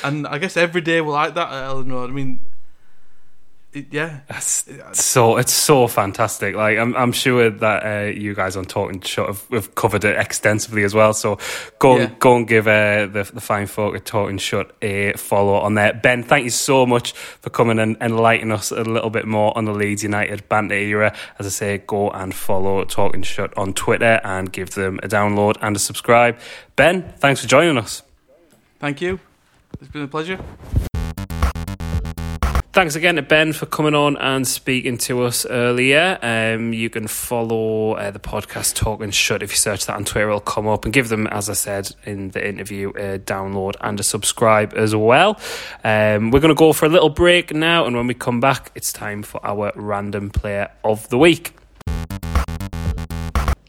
[0.04, 2.10] and I guess every day we're like that at Elland Road.
[2.10, 2.40] I mean,
[3.92, 6.56] yeah, That's so it's so fantastic.
[6.56, 10.18] Like I'm, I'm sure that uh, you guys on Talking Shut have, have covered it
[10.18, 11.14] extensively as well.
[11.14, 11.38] So
[11.80, 12.04] go Yeah.
[12.04, 15.74] and go and give uh, the the fine folk at Talking Shut a follow on
[15.74, 15.94] there.
[15.94, 19.66] Ben, thank you so much for coming and enlightening us a little bit more on
[19.66, 21.14] the Leeds United banter era.
[21.38, 25.58] As I say, go and follow Talking Shut on Twitter and give them a download
[25.62, 26.38] and a subscribe.
[26.78, 28.04] Ben, thanks for joining us.
[28.80, 29.20] thank you.
[29.82, 30.40] It's been a pleasure.
[32.76, 36.20] Thanks again to Ben for coming on and speaking to us earlier.
[36.22, 40.28] Um, you can follow uh, the podcast Talking Shut if you search that on Twitter,
[40.28, 43.98] it'll come up and give them, as I said in the interview, a download and
[43.98, 45.40] a subscribe as well.
[45.86, 48.74] Um, we're going to go for a little break now, and when we come back,
[48.76, 51.54] it's time for our random player of the week.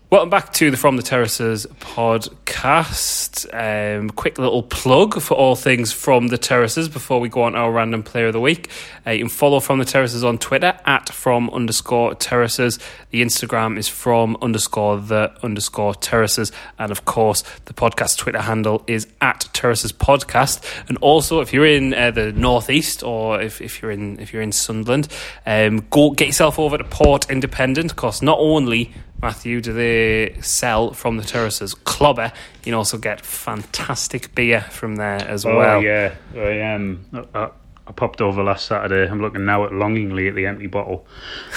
[0.08, 3.44] Welcome back to the From the Terraces podcast.
[3.52, 7.72] Um, quick little plug for all things From the Terraces before we go on our
[7.72, 8.70] random player of the week.
[9.04, 12.78] Uh, you can follow From the Terraces on Twitter at From underscore Terraces.
[13.10, 16.52] The Instagram is From underscore the underscore Terraces.
[16.78, 20.62] And of course, the podcast Twitter handle is at Terraces Podcast.
[20.88, 24.42] And also, if you're in uh, the Northeast or if, if you're in if you're
[24.42, 25.08] in Sunderland,
[25.46, 28.92] um, go get yourself over to Port Independent because not only
[29.22, 32.32] Matthew, do they sell from the terraces clobber?
[32.58, 35.82] You can also get fantastic beer from there as Oh well.
[35.82, 37.50] yeah, I um, I,
[37.86, 39.10] I popped over last Saturday.
[39.10, 41.06] I'm looking now at longingly at the empty bottle,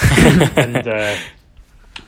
[0.56, 1.16] and uh,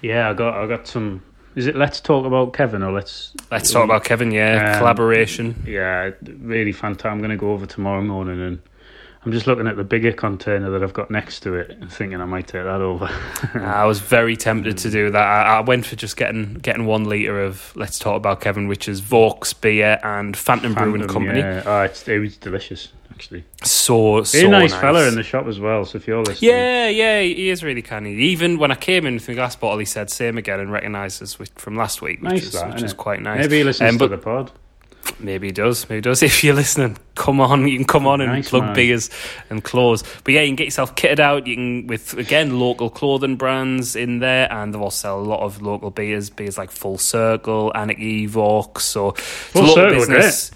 [0.00, 1.22] yeah, I got I got some.
[1.54, 4.30] Is it Let's Talk About Kevin or Let's Let's talk about Kevin.
[4.30, 5.62] Yeah, Um, collaboration.
[5.66, 7.12] Yeah, really fantastic.
[7.12, 8.58] I'm going to go over tomorrow morning and
[9.24, 12.20] I'm just looking at the bigger container that I've got next to it and thinking
[12.20, 13.08] I might take that over.
[13.54, 15.22] I was very tempted to do that.
[15.22, 18.88] I, I went for just getting getting one liter of Let's talk about Kevin, which
[18.88, 21.38] is Vaux beer and Phantom, Brewing Phantom, Company.
[21.38, 21.62] Yeah.
[21.64, 23.44] Oh, it's, it was delicious, actually.
[23.62, 25.84] So so nice, nice fella in the shop as well.
[25.84, 28.14] So if you're listening, Yeah, yeah, he is really canny.
[28.16, 31.22] Even when I came in with my glass bottle, he said "same again" and recognised
[31.22, 33.38] us from last week, which nice is that, which is quite nice.
[33.38, 34.50] Maybe he listens Um, to the pod.
[35.18, 35.88] Maybe he does.
[35.88, 36.22] Maybe he does.
[36.32, 37.66] If you're listening, come on.
[37.68, 38.74] You can come on and Nice plug man.
[38.74, 39.10] beers
[39.50, 40.02] and clothes.
[40.24, 41.46] But yeah, you can get yourself kitted out.
[41.46, 45.60] You can with again local clothing brands in there, and they'll sell a lot of
[45.62, 46.30] local beers.
[46.30, 48.82] Beers like Full Circle, Anarchy, Vaux.
[48.84, 50.50] So Full a local Circle, business.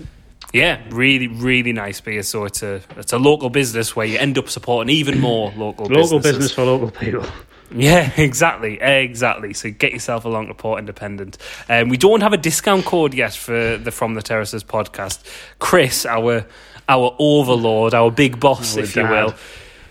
[0.53, 2.23] Yeah, really, really nice beer.
[2.23, 5.87] So it's a it's a local business where you end up supporting even more local
[5.87, 6.23] Local businesses.
[6.33, 7.25] business for local people.
[7.75, 9.53] Yeah, exactly, exactly.
[9.55, 11.39] So get yourself along to Port Independent.
[11.69, 15.25] Um, we don't have a discount code yet for the From the Terraces podcast.
[15.59, 16.47] Chris, our
[16.89, 19.35] our overlord, our big boss, Our if you will,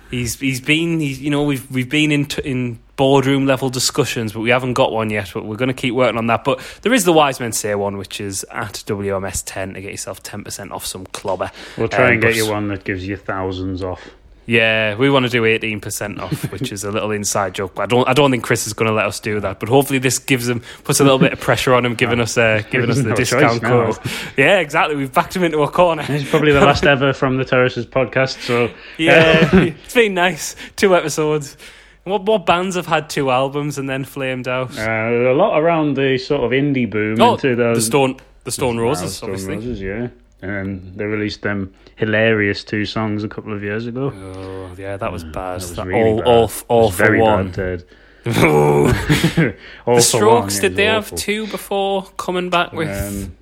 [0.09, 4.31] he's he's been he's, you know we've we've been in t- in boardroom level discussions,
[4.31, 5.31] but we haven't got one yet.
[5.33, 6.45] But we're going to keep working on that.
[6.45, 9.91] But there is the Wise Men Say one, which is at WMS ten to get
[9.91, 11.51] yourself ten percent off some clobber.
[11.77, 14.01] We'll try Um, and get you one that gives you thousands off.
[14.45, 17.79] Yeah, we want to do eighteen percent off, which is a little inside joke.
[17.79, 19.59] I don't, I don't think Chris is going to let us do that.
[19.59, 22.37] But hopefully, this gives him puts a little bit of pressure on him, giving us,
[22.37, 23.97] uh, giving us the No discount code.
[24.37, 24.95] Yeah, exactly.
[24.95, 26.05] We've backed him into a corner.
[26.07, 28.41] It's probably the last ever from the Terraces podcast.
[28.41, 30.55] So Yeah, it's been nice.
[30.75, 31.57] Two episodes.
[32.03, 34.77] What what bands have had two albums and then flamed out?
[34.77, 38.51] uh, a lot around the sort of indie boom oh, into the those Stone, the
[38.51, 39.55] Stone Roses, Stone obviously.
[39.55, 40.07] Roses, yeah.
[40.41, 44.11] And they released them hilarious two songs a couple of years ago.
[44.13, 45.33] Oh, yeah, that was bad.
[45.33, 46.27] That was That- really all, bad.
[46.27, 47.45] all, all for very one.
[47.47, 47.83] bad, Ted.
[48.25, 49.55] the
[49.99, 53.35] Strokes, one, did they was have two before coming back with Um,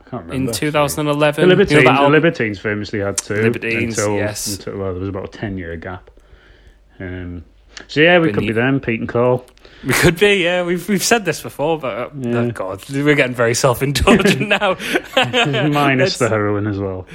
[0.00, 0.50] I can't remember.
[0.50, 1.42] in 2011?
[1.42, 3.34] The Libertines, You know, the Libertines famously had two.
[3.34, 4.56] Libertines, until, yes.
[4.56, 6.10] Until, well, there was about a 10 year gap.
[7.00, 7.44] Um,
[7.86, 9.44] so, yeah, we could be them, Pete and Cole.
[9.86, 10.64] We could be, yeah.
[10.64, 12.38] We've we've said this before, but uh, Yeah.
[12.38, 14.76] oh God, we're getting very self indulgent now.
[15.68, 17.06] Minus the heroin as well.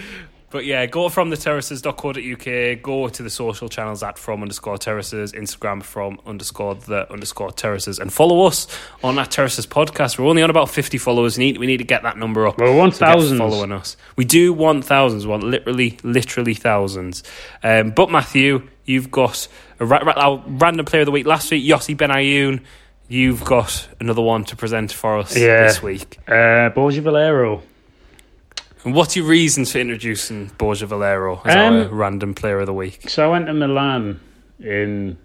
[0.54, 5.34] But yeah, go from the terraces.co.uk, go to the social channels at from underscore terraces,
[5.34, 8.68] Instagram from underscore the underscore terraces, and follow us
[9.04, 10.20] on that terraces podcast.
[10.20, 11.39] We're only on about 50 followers.
[11.39, 12.60] We need, we need to get that number up.
[12.60, 13.39] Well, we want to thousands.
[13.39, 13.97] following us.
[14.16, 15.26] We do want thousands.
[15.26, 17.24] We want literally, literally thousands.
[17.64, 19.47] Um, but Matthew, you've got
[19.80, 22.62] a ra- ra- our random player of the week last week, Yossi Benayoun.
[23.08, 25.64] You've got another one to present for us Yeah.
[25.64, 26.20] this week.
[26.28, 27.64] Uh, Borja Valero.
[28.86, 32.73] And what's your reasons for introducing Borja Valero as Um, our random player of the
[32.73, 33.09] week?
[33.09, 34.19] So I went to Milan
[34.59, 35.17] in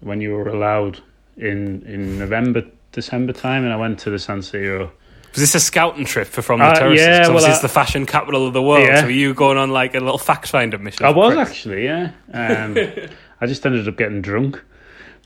[0.00, 1.00] when you were allowed
[1.36, 4.90] in in November, December time, and I went to the San Siro.
[5.32, 7.06] Was this a scouting trip for From the Uh, Terraces?
[7.06, 8.86] yeah, well, I- it's the fashion capital of the world.
[8.86, 9.00] Yeah.
[9.00, 11.06] So were you going on like a little fact finder mission?
[11.06, 12.10] I was actually, yeah.
[12.32, 12.76] Um,
[13.40, 14.60] I just ended up getting drunk,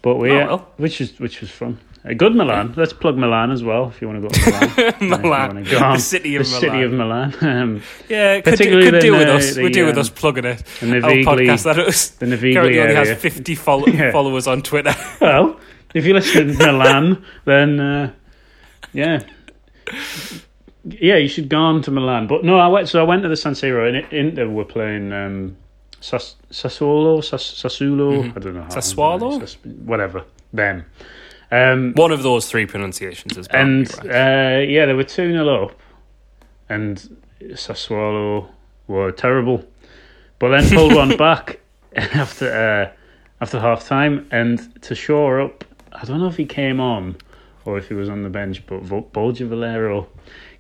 [0.02, 0.68] but we, Oh, uh, well.
[0.76, 1.78] which was which was fun.
[2.06, 2.74] A good Milan.
[2.76, 5.22] Let's plug Milan as well if you want to go to Milan.
[5.22, 5.94] Milan, go on.
[5.94, 6.60] the city of the Milan.
[6.60, 7.34] city of Milan.
[7.40, 9.54] Um, Yeah, could, do, Particularly could do with uh, us.
[9.54, 10.62] the, we do with um, us plugging it.
[10.80, 12.96] the Our Navigli, podcast that is the Navigli currently only area.
[13.14, 14.12] has 50 follow- Yeah.
[14.12, 14.94] followers on Twitter.
[15.20, 15.58] Well,
[15.94, 18.12] if you listen to Milan, then uh,
[18.92, 19.20] yeah,
[20.84, 22.26] yeah, you should go on to Milan.
[22.26, 22.88] But no, I went.
[22.88, 25.56] So I went to the San Siro, and Inter were playing um,
[26.00, 28.24] Sas, Sassuolo, Sas, Sassuolo.
[28.36, 28.68] I don't know how.
[28.68, 29.56] Sassuolo?
[29.86, 30.84] Whatever them.
[31.54, 34.58] Um, One of those three pronunciations is and right.
[34.58, 35.80] uh, yeah, they were two 0 up,
[36.68, 37.16] and
[37.50, 38.48] Sassuolo
[38.88, 39.64] were terrible,
[40.40, 41.60] but then pulled one back
[41.94, 42.96] after uh,
[43.40, 47.16] after half time, and to shore up, I don't know if he came on
[47.64, 50.08] or if he was on the bench, but Borja Valero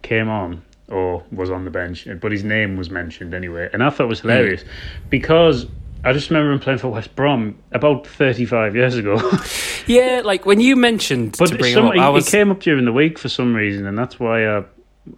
[0.02, 3.90] came on or was on the bench, but his name was mentioned anyway, and I
[3.90, 4.64] thought it was hilarious
[5.10, 5.66] because.
[6.04, 9.16] I just remember him playing for West Brom about 35 years ago.
[9.86, 12.50] yeah, like when you mentioned But to bring some, him up, he, I he came
[12.50, 14.64] up during the week for some reason, and that's why I,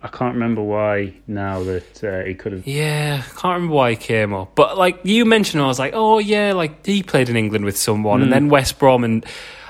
[0.02, 2.66] I can't remember why now that uh, he could have.
[2.66, 4.54] Yeah, can't remember why he came up.
[4.54, 7.76] But like you mentioned, I was like, oh yeah, like he played in England with
[7.76, 8.34] someone, and Hmm.
[8.34, 9.24] then West Brom, and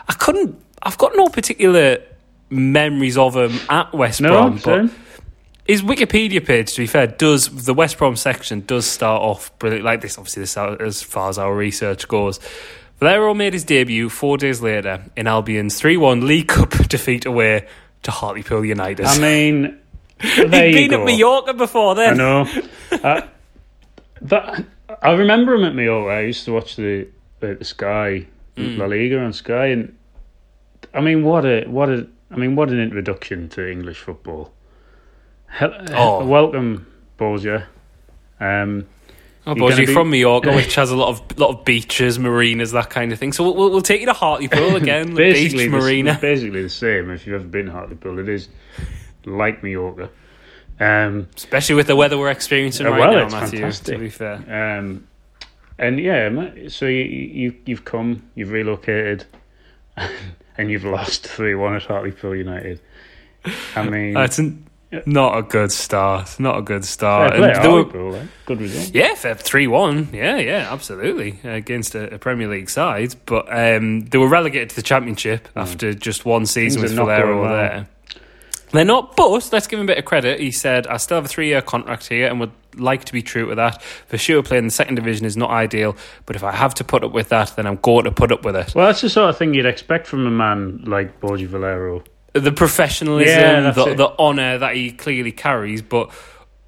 [0.09, 0.55] I couldn't.
[0.83, 1.99] I've got no particular
[2.51, 4.91] memories of him at West No, Brom, but same.
[5.67, 9.85] His Wikipedia page, to be fair, does the West Brom section does start off brilliant
[9.85, 10.19] like this.
[10.19, 12.39] Obviously, this as far as our research goes.
[12.99, 17.67] Valero made his debut four days later in Albion's three-one League Cup defeat away
[18.05, 19.05] to Hartlepool United.
[19.05, 19.79] I mean,
[20.21, 21.01] He'd been go.
[21.01, 22.15] at Mallorca before then.
[22.15, 22.49] I know.
[23.03, 23.21] uh,
[24.23, 24.65] that
[25.03, 26.11] I remember him at Mallorca.
[26.15, 27.09] I used to watch the
[27.41, 28.79] the, the Sky Hmm.
[28.79, 29.95] La Liga on Sky, and
[30.95, 34.55] I mean, what a what a I mean, what an introduction to English football.
[35.49, 36.25] Hel- Oh.
[36.27, 36.87] welcome,
[37.17, 37.67] Borja.
[38.41, 38.87] Um,
[39.49, 42.73] Oh, You're you're be- from Mallorca, which has a lot of lot of beaches, marinas,
[42.73, 43.33] that kind of thing.
[43.33, 46.19] So we'll, we'll, we'll take you to Hartlepool again, the basically beach, the- marina.
[46.21, 47.11] basically the same.
[47.13, 48.49] If you've ever been to Hartlepool, it is
[49.25, 50.11] like Mallorca.
[50.81, 53.61] Um, Especially with the weather we're experiencing Uh, right well, now, it's Matthew.
[53.61, 53.95] fantastic.
[53.95, 55.07] To be fair, um,
[55.79, 56.29] and yeah,
[56.69, 59.27] so you, you you've come, you've relocated,
[60.59, 62.81] and you've lost three one at Hartlepool United.
[63.77, 64.67] I mean, that's n-
[65.05, 66.39] not a good start.
[66.41, 67.35] Not a good fair start.
[67.35, 68.95] play, were- good result.
[68.95, 70.09] yeah, three one.
[70.13, 74.77] Yeah, yeah, absolutely against a, a Premier League side, but um, they were relegated to
[74.77, 77.53] the Championship after just one season Things with Valero well.
[77.53, 77.89] there.
[78.73, 80.41] They're not, but let's give him a bit of credit.
[80.41, 83.23] He said, I still have a three year contract here and would like to be
[83.23, 83.81] true to that.
[83.83, 87.05] For sure, playing the second division is not ideal, but if I have to put
[87.05, 88.75] up with that, then I'm going to put up with it.
[88.75, 92.03] Well, that's the sort of thing you'd expect from a man like Borja Valero.
[92.41, 93.97] The professionalism, Yeah, the, it.
[93.97, 96.11] the honour that he clearly carries, but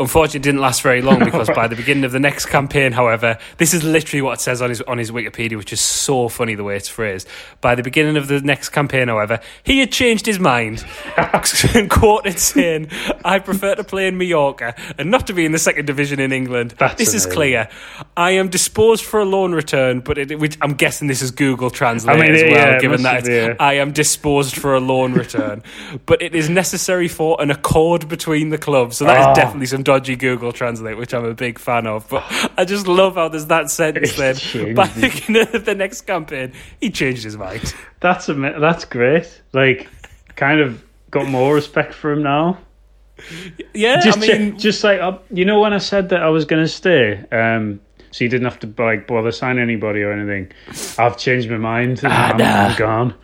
[0.01, 3.39] unfortunately it didn't last very long because by the beginning of the next campaign, however,
[3.57, 6.55] this is literally what it says on his on his Wikipedia, which is so funny
[6.55, 7.29] the way it's phrased.
[7.61, 10.85] By the beginning of the next campaign, however, he had changed his mind,
[11.75, 12.91] and quoted saying,
[13.25, 16.33] "I prefer to play in Mallorca and not to be in the second division in
[16.33, 16.75] England.
[16.79, 17.69] That's this is clear.
[18.17, 21.71] I am disposed for a loan return, but it, which I'm guessing this is Google
[21.71, 23.55] Translate I mean, as well, yeah, given that be, yeah.
[23.59, 25.63] Uh, I am disposed for a loan return,
[26.07, 28.97] but it is necessary for an accord between the clubs.
[28.99, 29.35] So that is Oh.
[29.35, 32.07] definitely some dodgy Google Translate, which I'm a big fan of.
[32.11, 32.23] But
[32.59, 34.35] I just love how there's that sentence then.
[34.37, 37.75] Changed By the the next campaign, he changed his mind.
[38.01, 39.41] That's a that's great.
[39.55, 39.89] Like,
[40.37, 42.59] kind of got more respect for him now.
[43.75, 46.29] Yeah, just I mean, ju- just like uh, you know when I said that I
[46.29, 47.81] was going to stay, um,
[48.11, 50.53] so you didn't have to like bother sign anybody or anything.
[50.99, 52.05] I've changed my mind.
[52.05, 52.67] and Ah, I'm, nah.
[52.69, 53.15] I'm gone.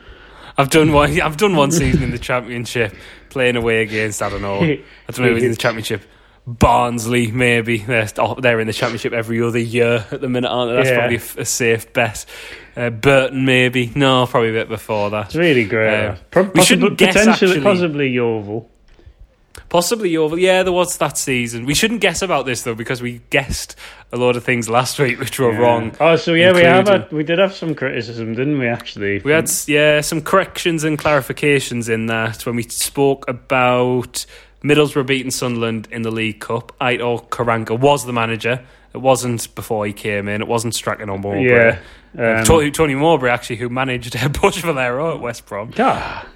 [0.57, 1.21] I've done one.
[1.21, 2.95] I've done one season in the championship,
[3.29, 4.61] playing away against I don't know.
[4.63, 6.03] I don't know who's in the championship.
[6.47, 10.71] Barnsley, maybe they're oh, they're in the championship every other year at the minute, aren't
[10.73, 10.77] they?
[10.77, 10.99] That's Yeah.
[10.99, 12.27] probably a safe bet.
[12.77, 15.27] Uh, Burton, maybe no, probably a bit before that.
[15.27, 16.07] It's really great.
[16.07, 17.63] Uh, Pro- we possibly- shouldn't guess, potentially, actually.
[17.65, 18.69] possibly Yeovil.
[19.71, 20.39] Possibly Yeovil.
[20.39, 21.65] Yeah, there was that season.
[21.65, 23.77] We shouldn't guess about this though because we guessed
[24.13, 25.59] a lot of things last week which were Yeah.
[25.59, 25.93] wrong.
[25.99, 28.67] Oh, so yeah, we have had, we did have some criticism, didn't we?
[28.69, 34.27] Actually, We had yeah some corrections and clarifications in that when we spoke about
[34.65, 36.73] Middlesbrough beating Sunderland in the League Cup.
[36.81, 38.65] Aitor Karanka was the manager.
[38.95, 40.41] It wasn't before he came in.
[40.41, 41.45] It wasn't Strachan or Mowbray.
[41.49, 41.79] yeah.
[42.17, 45.73] Um, Tony, Tony Mowbray actually, who managed Borja Valero at West Brom.
[45.79, 46.27] ah,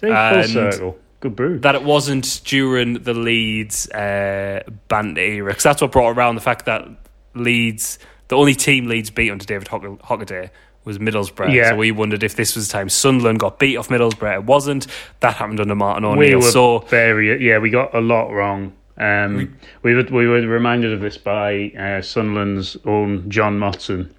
[0.00, 0.42] see, full
[0.72, 0.98] circle.
[1.20, 1.58] Good brew.
[1.60, 6.40] That it wasn't during the Leeds uh, banter era, because that's what brought around the
[6.42, 6.86] fact that
[7.34, 7.98] Leeds,
[8.28, 10.50] the only team Leeds beat under David Hock- Hockaday
[10.84, 11.52] was Middlesbrough.
[11.52, 11.70] Yeah.
[11.70, 14.34] So we wondered if this was the time Sunderland got beat off Middlesbrough.
[14.34, 14.86] It wasn't.
[15.20, 16.40] That happened under Martin we O'Neill.
[16.40, 18.72] were So very yeah, we got a lot wrong.
[18.96, 24.10] Um, we were we were reminded of this by uh, Sunderland's own John Motson,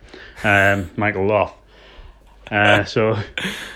[0.44, 1.54] um, Michael Loth.
[2.52, 3.18] Uh, so,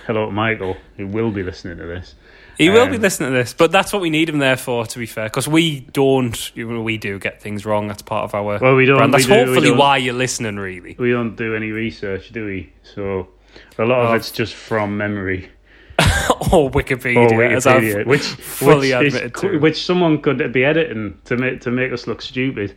[0.05, 2.15] hello Michael, who will be listening to this.
[2.59, 4.85] He will be Um, listening to this, but that's what we need him there for.
[4.85, 7.87] To be fair, because we don't, you know, we do get things wrong.
[7.87, 8.59] That's part of our.
[8.59, 8.97] Well, we don't.
[8.97, 9.13] brand.
[9.13, 10.57] That's do- hopefully why you're listening.
[10.57, 12.71] Really, we don't do any research, do we?
[12.83, 13.29] So,
[13.79, 14.13] a lot of Oh.
[14.13, 15.49] it's just from memory
[16.51, 18.21] or Wikipedia, or Wikipedia, which
[18.61, 19.57] fully which, admitted co- to.
[19.59, 22.75] which someone could be editing to make to make us look stupid.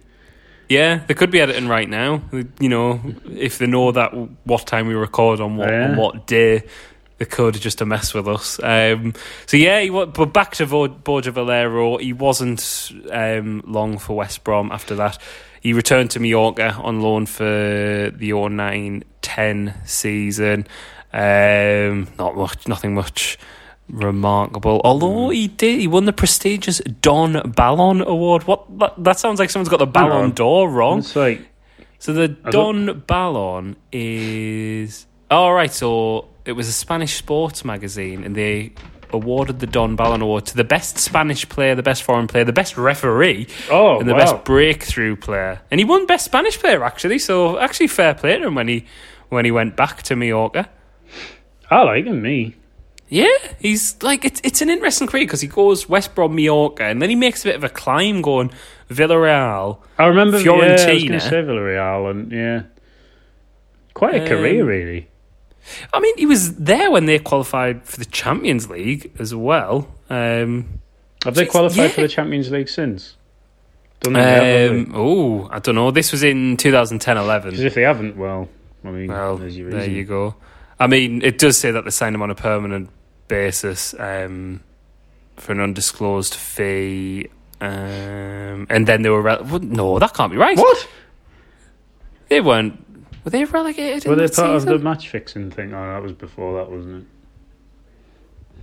[0.68, 2.22] Yeah, they could be editing right now.
[2.32, 3.00] You know,
[3.36, 4.12] if they know that
[4.44, 5.90] what time we record on what Yeah.
[5.90, 6.62] on what day,
[7.22, 8.58] they could just to mess with us.
[8.60, 9.14] Um,
[9.46, 14.72] so yeah, he, but back to Borja Valero, he wasn't um, long for West Brom
[14.72, 15.18] after that.
[15.60, 20.66] He returned to Mallorca on loan for the 09-10 season.
[21.12, 23.38] Um, not much, nothing much
[23.88, 24.80] remarkable.
[24.82, 28.48] Although he did, he won the prestigious Don Ballon Award.
[28.48, 31.04] What that, that sounds like someone's got the Ballon d'Or wrong.
[31.14, 31.48] Like
[32.00, 35.72] So the I Don Ballon is all right.
[35.72, 38.72] So it was a Spanish sports magazine, and they
[39.12, 42.52] awarded the Don Ballon Award to the best Spanish player, the best foreign player, the
[42.52, 44.18] best referee, oh and the wow.
[44.18, 45.60] best breakthrough player.
[45.70, 47.18] And he won best Spanish player actually.
[47.18, 48.86] So actually, fair play to him when he
[49.28, 50.68] when he went back to Mallorca.
[51.70, 52.22] I like him.
[52.22, 52.56] Me.
[53.08, 53.28] Yeah,
[53.60, 57.10] he's like it's it's an interesting career because he goes West Brom, Mallorca, and then
[57.10, 58.50] he makes a bit of a climb going
[58.88, 59.78] Villarreal.
[59.98, 62.62] I remember Yeah, I was to say Villarreal, and yeah,
[63.92, 65.08] quite a Um, career really.
[65.92, 69.88] I mean, he was there when they qualified for the Champions League as well.
[70.10, 70.80] Um,
[71.24, 71.88] Have they qualified yeah.
[71.88, 73.16] for the Champions League since?
[74.00, 74.68] Don't they have, have they?
[74.68, 75.90] um, oh, I don't know.
[75.90, 77.44] This was in 2010-11.
[77.44, 78.48] Because if they haven't, well,
[78.84, 80.34] I mean, Well, there you go.
[80.80, 82.90] I mean, it does say that they signed him on a permanent
[83.28, 84.60] basis um,
[85.36, 87.28] for an undisclosed fee,
[87.60, 90.58] um, and then they were re- well, no, that can't be right.
[90.58, 90.88] What?
[92.28, 92.84] They weren't.
[93.24, 94.04] Were they relegated?
[94.06, 95.72] Were in they that part of the match fixing thing?
[95.74, 97.08] Oh, that was before that, wasn't it?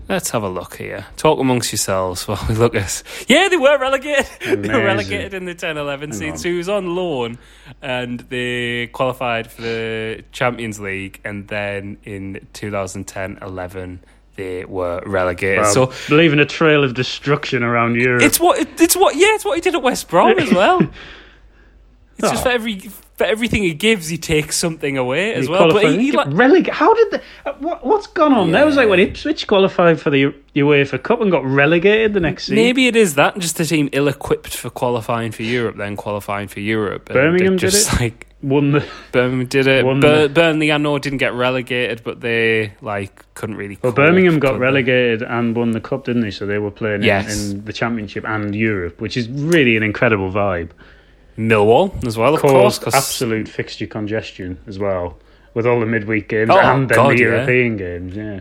[0.10, 1.06] Let's have a look here.
[1.18, 2.82] Talk amongst yourselves while we look at.
[2.82, 3.04] This.
[3.28, 4.26] Yeah, they were relegated.
[4.64, 6.32] they were relegated in the 10 11 season.
[6.32, 6.38] on.
[6.40, 7.38] So he was on loan
[7.80, 11.22] and they qualified for the Champions League.
[11.24, 14.00] And then in 2010 11,
[14.36, 15.60] they were relegated.
[15.62, 18.24] Well, so leaving a trail of destruction around Europe.
[18.24, 20.82] it's what, it's what, yeah, it's what he did at West Brom as well.
[22.22, 22.50] It's just Oh.
[22.50, 22.82] for every
[23.20, 25.70] for everything he gives, he takes something away as well.
[25.74, 28.54] But he, he like, releg- How did the uh, what, what's gone on?
[28.54, 32.46] That was like when Ipswich qualified for the UEFA Cup and got relegated the next
[32.46, 32.56] season.
[32.56, 36.62] Maybe it is that just a team ill-equipped for qualifying for Europe, then qualifying for
[36.62, 37.10] Europe.
[37.10, 38.00] Birmingham they did just it?
[38.00, 39.84] like won the Birmingham did it.
[39.84, 43.78] Won Bur- the- Burnley, I know, didn't get relegated, but they like couldn't really.
[43.82, 43.92] well.
[43.92, 46.32] Birmingham got relegated and won the cup, didn't they?
[46.32, 50.32] So they were playing in- in, the Championship and Europe, which is really an incredible
[50.32, 50.70] vibe.
[51.40, 52.80] Millwall as well, of course.
[52.80, 55.18] 'cause- absolute fixture congestion as well
[55.54, 57.28] with all the midweek games Oh, and then God, the yeah.
[57.30, 58.16] European games.
[58.16, 58.40] Yeah,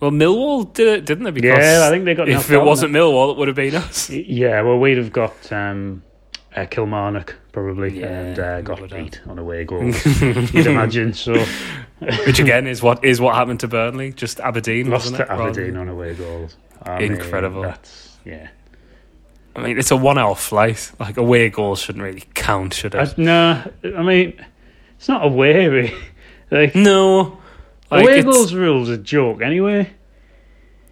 [0.00, 1.30] well, Millwall did it, didn't they?
[1.30, 1.86] Because yeah.
[1.86, 2.28] I think they got.
[2.28, 4.10] if it wasn't Millwall, it would have been us.
[4.10, 6.02] yeah, well, we'd have got um,
[6.54, 10.04] uh, Kilmarnock probably Yeah, and uh, got beat on away goals.
[10.52, 11.12] you'd imagine.
[11.14, 11.42] So
[12.26, 14.12] Which again is what is what happened to Burnley.
[14.12, 16.56] Just Aberdeen, lost to Aberdeen on away goals.
[16.82, 17.62] I mean, Incredible.
[17.62, 18.48] that's yeah.
[19.56, 20.92] I mean, it's a one-hour flight.
[20.98, 23.18] Like away goals shouldn't really count, should I, it?
[23.18, 23.62] no,
[23.96, 24.34] I mean,
[24.96, 25.66] it's not away.
[25.68, 25.94] really.
[26.48, 27.38] Like no.
[27.90, 29.90] Like, away goals rules a joke anyway.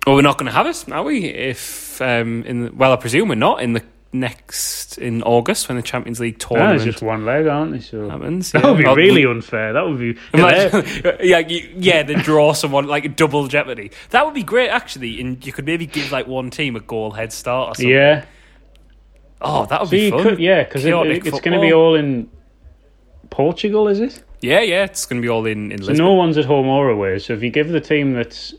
[0.04, 1.26] Well, we're not going to have it, are we?
[1.26, 5.76] If um, in the, well, I presume we're not in the next in August when
[5.76, 7.78] the Champions League No, tournament it's just one leg, aren't they?
[7.80, 8.50] So happens.
[8.52, 9.72] that would be really unfair.
[9.74, 11.38] That would be Imagine- yeah,
[11.76, 13.92] yeah, they draw someone like double jeopardy.
[14.10, 15.20] That would be great, actually.
[15.20, 17.90] And you could maybe give like one team a goal head start or something.
[17.90, 18.24] yeah.
[19.44, 20.22] Oh, that would So be fun.
[20.22, 22.28] could, yeah, because it, it's going to be all in
[23.30, 24.22] Portugal, is it?
[24.40, 26.04] Yeah, yeah, it's going to be all in in So Lisbon.
[26.06, 27.18] no one's at home or away.
[27.18, 28.54] So if you give the team that's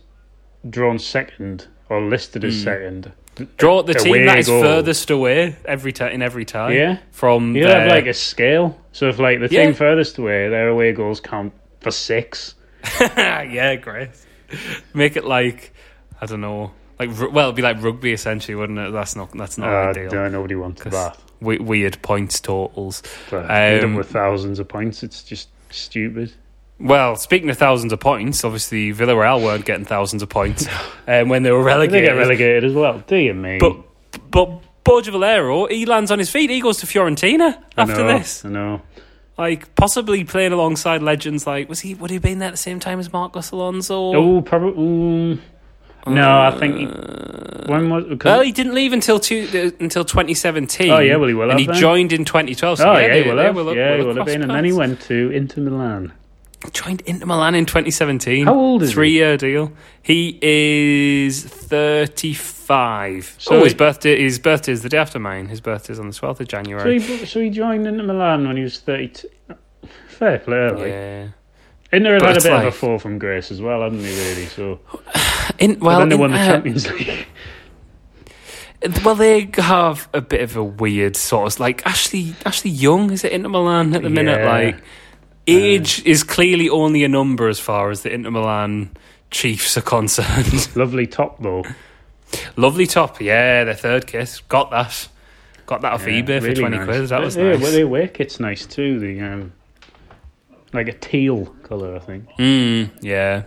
[0.69, 2.63] drawn second or listed as Hmm.
[2.63, 3.11] second
[3.57, 4.61] Draw the team that is goal.
[4.61, 6.71] furthest away every time in every tie.
[6.71, 6.97] Yeah.
[7.11, 8.79] From You their, have like a scale.
[8.93, 9.65] So if like the Yeah.
[9.65, 12.55] team furthest away, their away goals count for six.
[13.01, 14.09] yeah, great.
[14.93, 15.73] Make it like
[16.21, 18.91] I don't know, like well, it'd be like rugby essentially, wouldn't it?
[18.91, 20.11] That's not that's not Uh, ideal.
[20.11, 21.17] no, nobody wants that.
[21.41, 23.03] we- weird points totals.
[23.29, 23.49] But
[23.83, 25.03] Um, with thousands of points.
[25.03, 26.31] It's just stupid.
[26.79, 30.67] Well, speaking of thousands of points, obviously Villarreal weren't getting thousands of points
[31.07, 32.03] um, when they were relegated.
[32.03, 33.01] They get relegated as well.
[33.07, 33.59] Do you mean?
[33.59, 33.77] But
[34.31, 36.49] but Borja Valero, he lands on his feet.
[36.49, 38.45] He goes to Fiorentina I after know, this.
[38.45, 38.81] I know.
[39.37, 42.57] Like possibly playing alongside legends like was he would he have been there at the
[42.57, 43.95] same time as Marcos Alonso?
[44.13, 44.73] Oh, probably.
[44.81, 45.39] Mm,
[46.07, 46.77] no, I think.
[46.77, 46.85] He,
[47.71, 48.05] when was?
[48.23, 50.91] Well, he didn't leave until two, uh, until 2017.
[50.91, 51.75] Oh, yeah, well, he will and he then.
[51.75, 52.77] joined in 2012.
[52.77, 53.55] So oh yeah, yeah, he will have.
[53.55, 56.13] will yeah, he will will have been, and then he went to Inter Milan.
[56.73, 58.45] joined Inter Milan in 2017.
[58.45, 58.93] How old is he?
[58.93, 59.71] Three year deal.
[60.03, 63.35] He is 35.
[63.39, 65.47] So oh, his he- birthday his birthday is the day after mine.
[65.47, 66.99] His birthday is on the 12th of So January.
[66.99, 69.27] he, so he joined Inter Milan when he was thirty-two.
[70.07, 71.27] Fair play, yeah.
[71.95, 74.05] Inter had had a bit of a fall from grace as well, hadn't he?
[74.05, 74.45] Really.
[74.45, 74.79] So
[75.59, 77.27] In, well, well, then they won the uh, Champions League.
[79.03, 83.23] Well, they have a bit of a weird sort of like Ashley Ashley Young is
[83.23, 84.45] it Inter Milan at the minute?
[84.45, 84.79] Like
[85.47, 88.91] age is clearly only a number as far as the Inter Milan
[89.31, 90.69] Chiefs are concerned.
[90.75, 91.63] Lovely top though.
[92.57, 94.41] Lovely top, yeah, their third kiss.
[94.41, 95.07] Got that.
[95.65, 96.85] Got that off Yeah, eBay for really twenty nice.
[96.85, 97.09] quid.
[97.09, 97.61] That was yeah, nice.
[97.61, 98.99] well, their work kit's nice too.
[98.99, 99.53] The um,
[100.75, 102.29] like a teal color, I think.
[102.37, 103.43] Mm, yeah.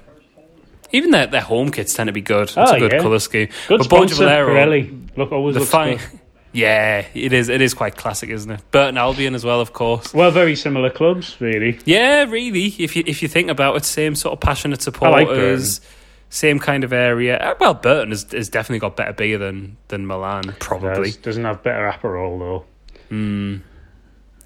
[0.92, 2.44] Even their their home kits tend to be good.
[2.48, 2.98] It's Oh, a good yeah.
[3.02, 3.48] colour scheme.
[3.68, 5.16] Good but sponsor, Valero, Pirelli.
[5.16, 5.96] Look, always the looks fine.
[5.98, 6.20] good.
[6.50, 7.50] Yeah, it is.
[7.50, 8.62] It is quite classic, isn't it?
[8.70, 10.14] Burton Albion as well, of course.
[10.14, 11.78] Well, very similar clubs, really.
[11.84, 12.68] Yeah, really.
[12.78, 15.82] If you if you think about it, same sort of passionate like supporters,
[16.30, 17.36] same kind of area.
[17.36, 21.10] Uh, Well, Burton has, has definitely got better beer than than Milan, probably.
[21.10, 22.64] Does, doesn't have better Aperol though.
[23.10, 23.60] Mm.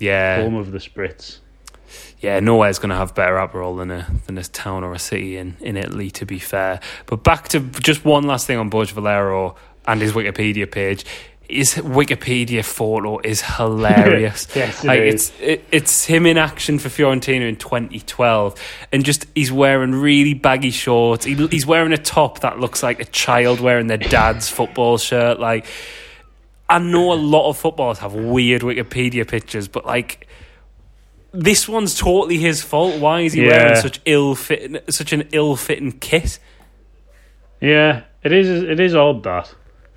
[0.00, 1.38] Yeah, Home of the Spritz.
[2.22, 2.40] Yeah.
[2.40, 5.56] Nowhere's going to have better Aperol than a than a town or a city in,
[5.60, 6.10] in Italy.
[6.12, 9.56] To be fair, but back to just one last thing on Borja Valero
[9.86, 11.04] and his Wikipedia page.
[11.48, 14.46] His Wikipedia photo is hilarious.
[14.56, 15.14] Yes, it like is.
[15.14, 18.54] it's it, it's him in action for Fiorentina in 2012,
[18.92, 21.26] and just he's wearing really baggy shorts.
[21.26, 25.40] He, he's wearing a top that looks like a child wearing their dad's football shirt.
[25.40, 25.66] Like
[26.72, 30.26] I know a lot of footballers have weird Wikipedia pictures, but like
[31.32, 33.00] this one's totally his fault.
[33.00, 33.48] Why is he Yeah.
[33.56, 36.38] wearing such ill fit, such an ill fitting kit?
[37.60, 38.48] Yeah, it is.
[38.62, 39.54] It is odd that.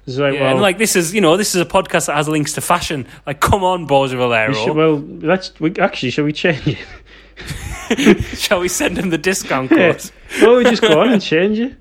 [0.07, 2.15] It's like, Yeah, well, and like this is you know this is a podcast that
[2.15, 3.07] has links to fashion.
[3.25, 5.59] Like come on, Borja Valero, we should, well, let's.
[5.59, 8.27] We, actually, shall we change it?
[8.37, 9.93] shall we send him the discount Yeah.
[9.93, 10.11] code?
[10.41, 11.75] well, we just go on and change it.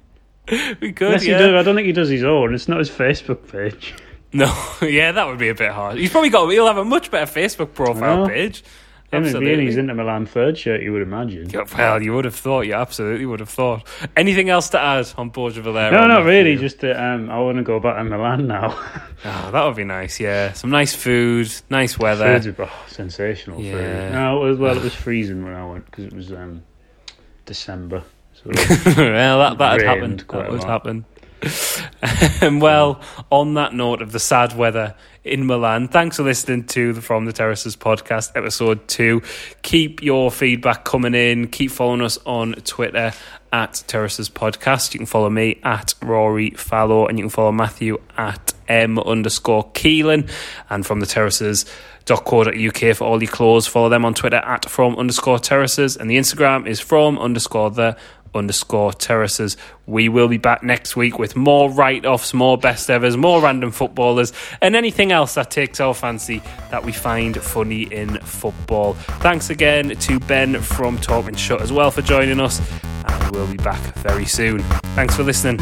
[0.81, 1.39] We could, Unless yeah.
[1.39, 2.55] does, I don't think he does his own.
[2.55, 3.95] It's not his Facebook page.
[4.33, 4.53] No,
[4.83, 5.97] yeah, that would be a bit hard.
[5.99, 6.49] He's probably got.
[6.51, 8.65] He'll have a much better Facebook profile page.
[9.13, 9.67] Him and being Absolutely.
[9.67, 11.49] his Inter Milan third shirt, you would imagine.
[11.49, 12.63] Yeah, Well, you would have thought.
[12.63, 13.87] You absolutely would have thought.
[14.17, 15.93] Anything else to add on Borja Valero?
[15.93, 16.57] No, not really.
[16.57, 18.71] Just that um, I want to go back to Milan now.
[19.25, 20.19] Oh, that would be nice.
[20.19, 22.41] Yeah, some nice food, nice weather.
[22.41, 23.73] Food's oh, sensational Yeah.
[24.09, 24.13] food.
[24.15, 26.63] No, it was, well, it was freezing when I went because it was um,
[27.47, 28.03] December.
[28.35, 28.43] So
[28.97, 30.27] well, that that had happened.
[30.27, 31.05] quite That would happen.
[32.41, 36.93] And well, on that note of the sad weather in Milan, thanks for listening to
[36.93, 39.23] the From the Terraces podcast, episode two.
[39.63, 41.49] Keep your feedback coming in.
[41.49, 43.13] Keep following us on Twitter
[43.53, 44.95] at Terraces Podcast.
[44.95, 49.71] You can follow me at Rory Fallow, and you can follow Matthew at M underscore
[49.73, 50.31] Keelan.
[50.71, 51.65] And from the Terraces
[52.11, 53.67] uk for all your clothes.
[53.67, 57.97] Follow them on Twitter at from underscore terraces, and the Instagram is from underscore the
[58.35, 59.57] underscore terraces.
[59.87, 63.71] We will be back next week with more write offs, more best evers, more random
[63.71, 68.95] footballers, and anything else that takes our fancy that we find funny in football.
[68.95, 73.51] Thanks again to Ben from Talk and Shut as well for joining us, and we'll
[73.51, 74.61] be back very soon.
[74.95, 75.61] Thanks for listening.